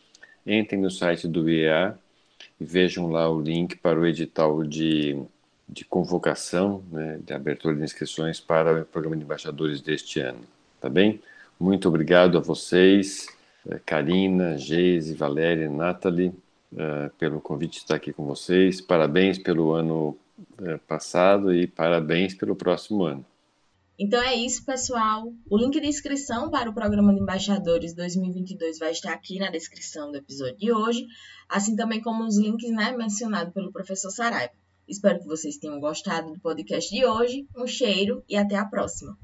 entrem 0.46 0.80
no 0.80 0.90
site 0.90 1.28
do 1.28 1.48
IEA 1.48 1.96
e 2.60 2.64
vejam 2.64 3.08
lá 3.10 3.28
o 3.30 3.40
link 3.40 3.76
para 3.76 3.98
o 3.98 4.06
edital 4.06 4.64
de, 4.64 5.16
de 5.68 5.84
convocação, 5.84 6.82
né, 6.90 7.20
de 7.24 7.32
abertura 7.32 7.76
de 7.76 7.82
inscrições 7.82 8.40
para 8.40 8.82
o 8.82 8.84
programa 8.84 9.16
de 9.16 9.22
embaixadores 9.22 9.80
deste 9.80 10.20
ano. 10.20 10.40
Tá 10.80 10.88
bem? 10.88 11.20
Muito 11.58 11.88
obrigado 11.88 12.36
a 12.36 12.40
vocês, 12.40 13.28
eh, 13.66 13.80
Karina, 13.84 14.58
Geise, 14.58 15.14
Valéria, 15.14 15.70
Nathalie, 15.70 16.34
uh, 16.72 17.10
pelo 17.18 17.40
convite 17.40 17.72
de 17.72 17.78
estar 17.78 17.96
aqui 17.96 18.12
com 18.12 18.24
vocês. 18.24 18.80
Parabéns 18.80 19.38
pelo 19.38 19.72
ano 19.72 20.16
uh, 20.60 20.78
passado 20.86 21.54
e 21.54 21.66
parabéns 21.66 22.34
pelo 22.34 22.56
próximo 22.56 23.04
ano. 23.04 23.24
Então 23.98 24.20
é 24.20 24.34
isso, 24.34 24.64
pessoal. 24.64 25.32
O 25.48 25.56
link 25.56 25.80
de 25.80 25.86
inscrição 25.86 26.50
para 26.50 26.68
o 26.68 26.74
programa 26.74 27.14
de 27.14 27.20
embaixadores 27.20 27.94
2022 27.94 28.78
vai 28.78 28.90
estar 28.90 29.12
aqui 29.12 29.38
na 29.38 29.50
descrição 29.50 30.10
do 30.10 30.18
episódio 30.18 30.58
de 30.58 30.72
hoje, 30.72 31.06
assim 31.48 31.76
também 31.76 32.02
como 32.02 32.24
os 32.24 32.36
links 32.36 32.70
né, 32.70 32.92
mencionados 32.96 33.54
pelo 33.54 33.72
professor 33.72 34.10
Saraiva. 34.10 34.52
Espero 34.88 35.20
que 35.20 35.26
vocês 35.26 35.56
tenham 35.56 35.78
gostado 35.80 36.32
do 36.32 36.40
podcast 36.40 36.94
de 36.94 37.06
hoje. 37.06 37.46
Um 37.56 37.66
cheiro 37.66 38.22
e 38.28 38.36
até 38.36 38.56
a 38.56 38.66
próxima. 38.66 39.16